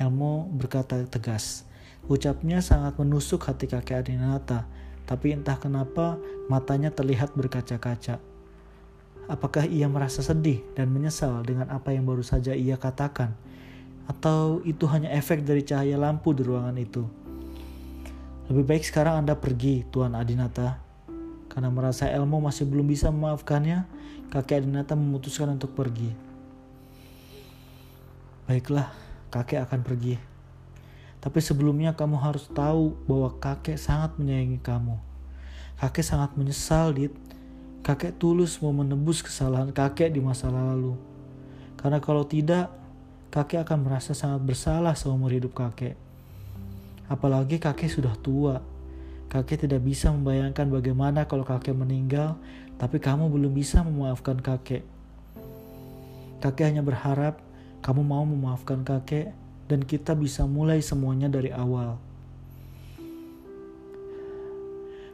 Elmo 0.00 0.48
berkata 0.54 1.02
tegas. 1.04 1.66
Ucapnya 2.06 2.62
sangat 2.62 2.96
menusuk 2.96 3.42
hati 3.44 3.66
kakek 3.66 4.06
Adinata, 4.06 4.64
tapi 5.06 5.32
entah 5.32 5.54
kenapa 5.56 6.18
matanya 6.50 6.90
terlihat 6.90 7.32
berkaca-kaca. 7.38 8.18
Apakah 9.26 9.66
ia 9.66 9.90
merasa 9.90 10.22
sedih 10.22 10.62
dan 10.74 10.90
menyesal 10.90 11.42
dengan 11.42 11.66
apa 11.70 11.90
yang 11.94 12.06
baru 12.06 12.22
saja 12.22 12.54
ia 12.54 12.78
katakan? 12.78 13.34
Atau 14.06 14.62
itu 14.62 14.86
hanya 14.86 15.10
efek 15.14 15.42
dari 15.42 15.66
cahaya 15.66 15.98
lampu 15.98 16.30
di 16.30 16.46
ruangan 16.46 16.78
itu? 16.78 17.02
Lebih 18.46 18.62
baik 18.62 18.84
sekarang 18.86 19.26
Anda 19.26 19.34
pergi, 19.34 19.82
Tuan 19.90 20.14
Adinata. 20.14 20.78
Karena 21.50 21.74
merasa 21.74 22.06
Elmo 22.06 22.38
masih 22.38 22.70
belum 22.70 22.86
bisa 22.86 23.10
memaafkannya, 23.10 23.82
kakek 24.30 24.62
Adinata 24.62 24.94
memutuskan 24.94 25.58
untuk 25.58 25.74
pergi. 25.74 26.14
Baiklah, 28.46 28.94
kakek 29.34 29.66
akan 29.66 29.82
pergi. 29.82 30.35
Tapi 31.26 31.42
sebelumnya 31.42 31.90
kamu 31.90 32.22
harus 32.22 32.46
tahu 32.54 32.94
bahwa 33.10 33.34
kakek 33.42 33.74
sangat 33.74 34.14
menyayangi 34.14 34.62
kamu. 34.62 34.94
Kakek 35.74 36.06
sangat 36.06 36.38
menyesal, 36.38 36.94
Dit. 36.94 37.10
Kakek 37.82 38.14
tulus 38.14 38.62
mau 38.62 38.70
menebus 38.70 39.26
kesalahan 39.26 39.74
kakek 39.74 40.14
di 40.14 40.22
masa 40.22 40.54
lalu. 40.54 40.94
Karena 41.74 41.98
kalau 41.98 42.22
tidak, 42.22 42.70
kakek 43.34 43.66
akan 43.66 43.90
merasa 43.90 44.14
sangat 44.14 44.38
bersalah 44.38 44.94
seumur 44.94 45.34
hidup 45.34 45.50
kakek. 45.50 45.98
Apalagi 47.10 47.58
kakek 47.58 47.90
sudah 47.90 48.14
tua. 48.22 48.62
Kakek 49.26 49.66
tidak 49.66 49.82
bisa 49.82 50.14
membayangkan 50.14 50.70
bagaimana 50.70 51.26
kalau 51.26 51.42
kakek 51.42 51.74
meninggal, 51.74 52.38
tapi 52.78 53.02
kamu 53.02 53.26
belum 53.34 53.50
bisa 53.50 53.82
memaafkan 53.82 54.38
kakek. 54.38 54.86
Kakek 56.38 56.70
hanya 56.70 56.86
berharap 56.86 57.42
kamu 57.82 58.06
mau 58.06 58.22
memaafkan 58.22 58.86
kakek 58.86 59.34
dan 59.66 59.82
kita 59.82 60.14
bisa 60.14 60.46
mulai 60.46 60.78
semuanya 60.82 61.26
dari 61.26 61.50
awal. 61.50 61.98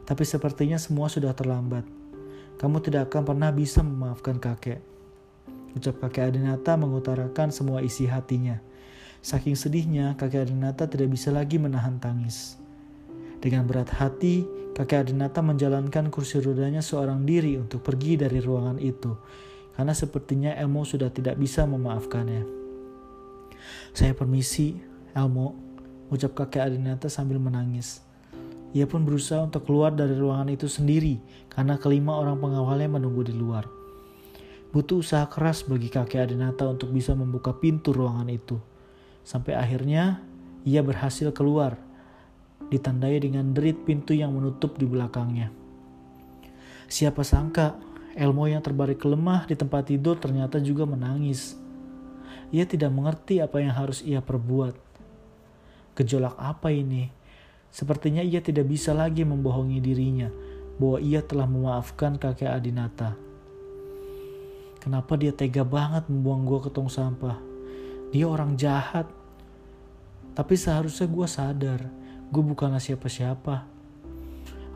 Tapi 0.03 0.23
sepertinya 0.27 0.75
semua 0.75 1.07
sudah 1.07 1.31
terlambat. 1.31 1.87
Kamu 2.59 2.79
tidak 2.83 3.09
akan 3.11 3.23
pernah 3.33 3.49
bisa 3.49 3.81
memaafkan 3.81 4.37
kakek. 4.37 4.79
Ucap 5.73 5.97
kakek 6.05 6.31
Adinata 6.31 6.77
mengutarakan 6.77 7.49
semua 7.49 7.81
isi 7.81 8.05
hatinya. 8.05 8.61
Saking 9.23 9.55
sedihnya, 9.55 10.13
kakek 10.19 10.51
Adinata 10.51 10.85
tidak 10.85 11.09
bisa 11.09 11.31
lagi 11.31 11.57
menahan 11.57 11.97
tangis. 11.97 12.59
Dengan 13.39 13.63
berat 13.63 13.89
hati, 13.95 14.43
kakek 14.75 15.07
Adinata 15.07 15.39
menjalankan 15.39 16.11
kursi 16.11 16.43
rodanya 16.43 16.83
seorang 16.83 17.23
diri 17.23 17.57
untuk 17.57 17.81
pergi 17.81 18.19
dari 18.19 18.43
ruangan 18.43 18.77
itu, 18.83 19.15
karena 19.73 19.95
sepertinya 19.95 20.51
Elmo 20.53 20.83
sudah 20.83 21.09
tidak 21.09 21.39
bisa 21.39 21.63
memaafkannya. 21.63 22.62
Saya 23.93 24.15
permisi, 24.17 24.79
Elmo, 25.13 25.53
ucap 26.09 26.33
kakek 26.33 26.69
Adinata 26.69 27.09
sambil 27.09 27.37
menangis. 27.37 28.01
Ia 28.73 28.89
pun 28.89 29.05
berusaha 29.05 29.45
untuk 29.45 29.69
keluar 29.69 29.93
dari 29.93 30.17
ruangan 30.17 30.49
itu 30.49 30.65
sendiri 30.65 31.21
karena 31.49 31.77
kelima 31.77 32.17
orang 32.17 32.41
pengawalnya 32.41 32.89
menunggu 32.97 33.21
di 33.21 33.33
luar. 33.37 33.69
Butuh 34.73 35.05
usaha 35.05 35.29
keras 35.29 35.61
bagi 35.69 35.93
kakek 35.93 36.25
Adinata 36.25 36.65
untuk 36.65 36.89
bisa 36.89 37.13
membuka 37.13 37.53
pintu 37.53 37.93
ruangan 37.93 38.25
itu. 38.33 38.57
Sampai 39.21 39.53
akhirnya 39.53 40.25
ia 40.65 40.81
berhasil 40.81 41.29
keluar, 41.29 41.77
ditandai 42.73 43.21
dengan 43.21 43.53
derit 43.53 43.85
pintu 43.85 44.17
yang 44.17 44.33
menutup 44.33 44.81
di 44.81 44.89
belakangnya. 44.89 45.53
Siapa 46.89 47.21
sangka 47.21 47.77
Elmo 48.13 48.45
yang 48.45 48.61
terbaring 48.61 49.01
lemah 49.01 49.49
di 49.49 49.57
tempat 49.57 49.89
tidur 49.89 50.21
ternyata 50.21 50.61
juga 50.61 50.85
menangis. 50.85 51.57
Ia 52.53 52.69
tidak 52.69 52.93
mengerti 52.93 53.41
apa 53.41 53.57
yang 53.57 53.73
harus 53.73 54.05
ia 54.05 54.21
perbuat. 54.21 54.77
Gejolak 55.97 56.37
apa 56.37 56.69
ini? 56.69 57.09
Sepertinya 57.73 58.21
ia 58.21 58.45
tidak 58.45 58.69
bisa 58.69 58.93
lagi 58.93 59.25
membohongi 59.25 59.81
dirinya 59.81 60.29
bahwa 60.77 61.01
ia 61.01 61.25
telah 61.25 61.49
memaafkan 61.49 62.21
kakek 62.21 62.53
Adinata. 62.53 63.17
Kenapa 64.77 65.17
dia 65.17 65.33
tega 65.33 65.65
banget 65.65 66.05
membuang 66.05 66.45
gue 66.45 66.59
ke 66.61 66.69
tong 66.69 66.93
sampah? 66.93 67.41
Dia 68.13 68.29
orang 68.29 68.53
jahat. 68.53 69.09
Tapi 70.37 70.53
seharusnya 70.53 71.09
gue 71.09 71.25
sadar, 71.25 71.81
gue 72.29 72.43
bukanlah 72.45 72.81
siapa-siapa. 72.81 73.65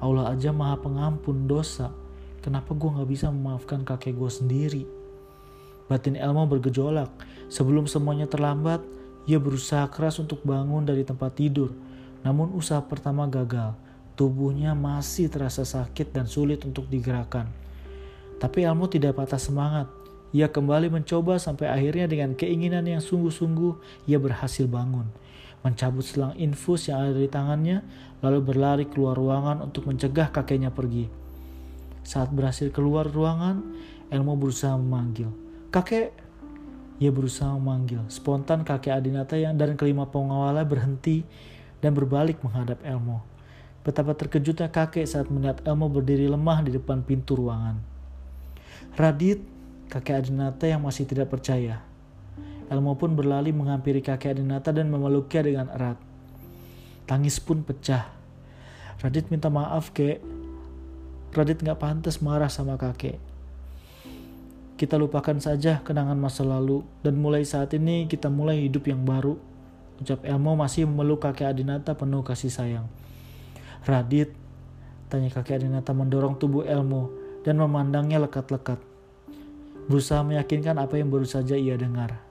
Allah 0.02 0.34
aja 0.34 0.50
maha 0.50 0.82
pengampun 0.82 1.46
dosa. 1.46 1.94
Kenapa 2.42 2.74
gue 2.74 2.90
gak 2.90 3.10
bisa 3.10 3.30
memaafkan 3.30 3.86
kakek 3.86 4.18
gue 4.18 4.32
sendiri? 4.34 4.84
Batin 5.88 6.20
Elmo 6.20 6.44
bergejolak. 6.48 7.10
Sebelum 7.48 7.88
semuanya 7.88 8.28
terlambat, 8.28 8.84
ia 9.28 9.40
berusaha 9.40 9.88
keras 9.88 10.20
untuk 10.20 10.44
bangun 10.44 10.84
dari 10.84 11.08
tempat 11.08 11.36
tidur. 11.40 11.72
Namun 12.24 12.52
usaha 12.56 12.80
pertama 12.84 13.28
gagal. 13.28 13.76
Tubuhnya 14.20 14.76
masih 14.76 15.32
terasa 15.32 15.64
sakit 15.64 16.12
dan 16.12 16.28
sulit 16.28 16.64
untuk 16.68 16.92
digerakkan. 16.92 17.48
Tapi 18.38 18.68
Elmo 18.68 18.92
tidak 18.92 19.16
patah 19.16 19.40
semangat. 19.40 19.88
Ia 20.36 20.52
kembali 20.52 20.92
mencoba 20.92 21.40
sampai 21.40 21.72
akhirnya 21.72 22.06
dengan 22.06 22.36
keinginan 22.36 22.84
yang 22.84 23.00
sungguh-sungguh 23.00 24.06
ia 24.12 24.20
berhasil 24.20 24.68
bangun. 24.68 25.08
Mencabut 25.64 26.04
selang 26.04 26.36
infus 26.36 26.92
yang 26.92 27.02
ada 27.08 27.16
di 27.16 27.32
tangannya, 27.32 27.82
lalu 28.20 28.40
berlari 28.44 28.86
keluar 28.86 29.16
ruangan 29.16 29.64
untuk 29.64 29.88
mencegah 29.88 30.30
kakeknya 30.30 30.70
pergi. 30.70 31.08
Saat 32.04 32.36
berhasil 32.36 32.70
keluar 32.72 33.08
ruangan, 33.08 33.64
Elmo 34.12 34.36
berusaha 34.36 34.76
memanggil. 34.76 35.47
Kakek! 35.78 36.10
Ia 36.98 37.14
berusaha 37.14 37.54
memanggil. 37.54 38.02
Spontan 38.10 38.66
kakek 38.66 38.98
Adinata 38.98 39.38
yang 39.38 39.54
dan 39.62 39.78
kelima 39.78 40.10
pengawalnya 40.10 40.66
berhenti 40.66 41.22
dan 41.86 41.94
berbalik 41.94 42.42
menghadap 42.42 42.82
Elmo. 42.82 43.22
Betapa 43.86 44.18
terkejutnya 44.18 44.74
kakek 44.74 45.06
saat 45.06 45.30
melihat 45.30 45.62
Elmo 45.70 45.86
berdiri 45.86 46.26
lemah 46.26 46.66
di 46.66 46.74
depan 46.74 47.06
pintu 47.06 47.38
ruangan. 47.38 47.78
Radit, 48.98 49.46
kakek 49.94 50.26
Adinata 50.26 50.66
yang 50.66 50.82
masih 50.82 51.06
tidak 51.06 51.30
percaya. 51.30 51.86
Elmo 52.74 52.98
pun 52.98 53.14
berlari 53.14 53.54
menghampiri 53.54 54.02
kakek 54.02 54.34
Adinata 54.34 54.74
dan 54.74 54.90
memeluknya 54.90 55.46
dengan 55.46 55.68
erat. 55.70 56.02
Tangis 57.06 57.38
pun 57.38 57.62
pecah. 57.62 58.10
Radit 58.98 59.30
minta 59.30 59.54
maaf, 59.54 59.94
kek. 59.94 60.26
Radit 61.38 61.62
gak 61.62 61.78
pantas 61.78 62.18
marah 62.18 62.50
sama 62.50 62.82
kakek. 62.82 63.27
Kita 64.78 64.94
lupakan 64.94 65.42
saja 65.42 65.82
kenangan 65.82 66.16
masa 66.22 66.46
lalu 66.46 66.86
dan 67.02 67.18
mulai 67.18 67.42
saat 67.42 67.74
ini 67.74 68.06
kita 68.06 68.30
mulai 68.30 68.62
hidup 68.70 68.86
yang 68.86 69.02
baru. 69.02 69.34
Ucap 69.98 70.22
Elmo 70.22 70.54
masih 70.54 70.86
memeluk 70.86 71.26
kakek 71.26 71.50
Adinata 71.50 71.98
penuh 71.98 72.22
kasih 72.22 72.54
sayang. 72.54 72.86
Radit, 73.90 74.30
tanya 75.10 75.34
kakek 75.34 75.66
Adinata 75.66 75.98
mendorong 75.98 76.38
tubuh 76.38 76.62
Elmo 76.62 77.10
dan 77.42 77.58
memandangnya 77.58 78.22
lekat-lekat. 78.30 78.78
Berusaha 79.90 80.22
meyakinkan 80.22 80.78
apa 80.78 81.02
yang 81.02 81.10
baru 81.10 81.26
saja 81.26 81.58
ia 81.58 81.74
dengar. 81.74 82.22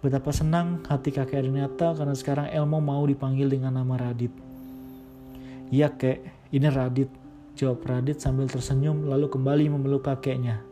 Betapa 0.00 0.32
senang 0.32 0.80
hati 0.88 1.12
kakek 1.12 1.44
Renata 1.44 1.92
karena 1.92 2.16
sekarang 2.16 2.48
Elmo 2.52 2.80
mau 2.80 3.04
dipanggil 3.04 3.52
dengan 3.52 3.76
nama 3.76 4.00
Radit. 4.00 4.32
Iya 5.68 5.92
kek, 5.92 6.50
ini 6.50 6.66
Radit, 6.66 7.08
jawab 7.54 7.84
Radit 7.84 8.18
sambil 8.18 8.48
tersenyum 8.48 9.08
lalu 9.08 9.28
kembali 9.28 9.70
memeluk 9.70 10.08
kakeknya. 10.08 10.69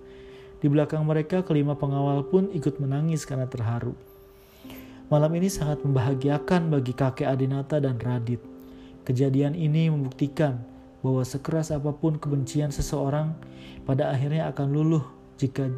Di 0.59 0.67
belakang 0.67 1.07
mereka 1.07 1.47
kelima 1.47 1.79
pengawal 1.79 2.27
pun 2.27 2.51
ikut 2.51 2.83
menangis 2.83 3.23
karena 3.23 3.47
terharu. 3.47 3.95
Malam 5.09 5.41
ini 5.41 5.49
sangat 5.49 5.81
membahagiakan 5.87 6.69
bagi 6.69 6.93
kakek 6.93 7.31
Adinata 7.31 7.81
dan 7.81 7.97
Radit. 7.97 8.43
Kejadian 9.07 9.57
ini 9.57 9.89
membuktikan 9.89 10.61
bahwa 11.01 11.23
sekeras 11.25 11.71
apa 11.73 11.95
pun 11.95 12.19
kebencian 12.19 12.69
seseorang 12.69 13.33
pada 13.89 14.13
akhirnya 14.13 14.51
akan 14.53 14.69
luluh 14.69 15.05
jika 15.41 15.71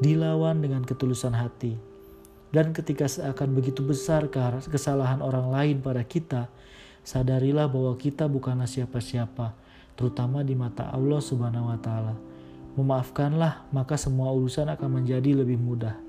dilawan 0.00 0.62
dengan 0.62 0.86
ketulusan 0.86 1.34
hati. 1.36 1.76
Dan 2.54 2.72
ketika 2.72 3.10
seakan 3.10 3.52
begitu 3.52 3.84
besar 3.84 4.30
kesalahan 4.70 5.20
orang 5.20 5.52
lain 5.52 5.76
pada 5.82 6.00
kita, 6.06 6.48
sadarilah 7.04 7.68
bahwa 7.68 7.92
kita 7.98 8.24
bukanlah 8.30 8.70
siapa-siapa, 8.70 9.52
terutama 9.98 10.40
di 10.40 10.56
mata 10.56 10.88
Allah 10.88 11.20
Subhanahu 11.20 11.68
wa 11.68 11.78
taala. 11.82 12.14
Memaafkanlah, 12.76 13.66
maka 13.72 13.96
semua 13.96 14.30
urusan 14.36 14.68
akan 14.68 15.00
menjadi 15.00 15.32
lebih 15.32 15.56
mudah. 15.56 16.05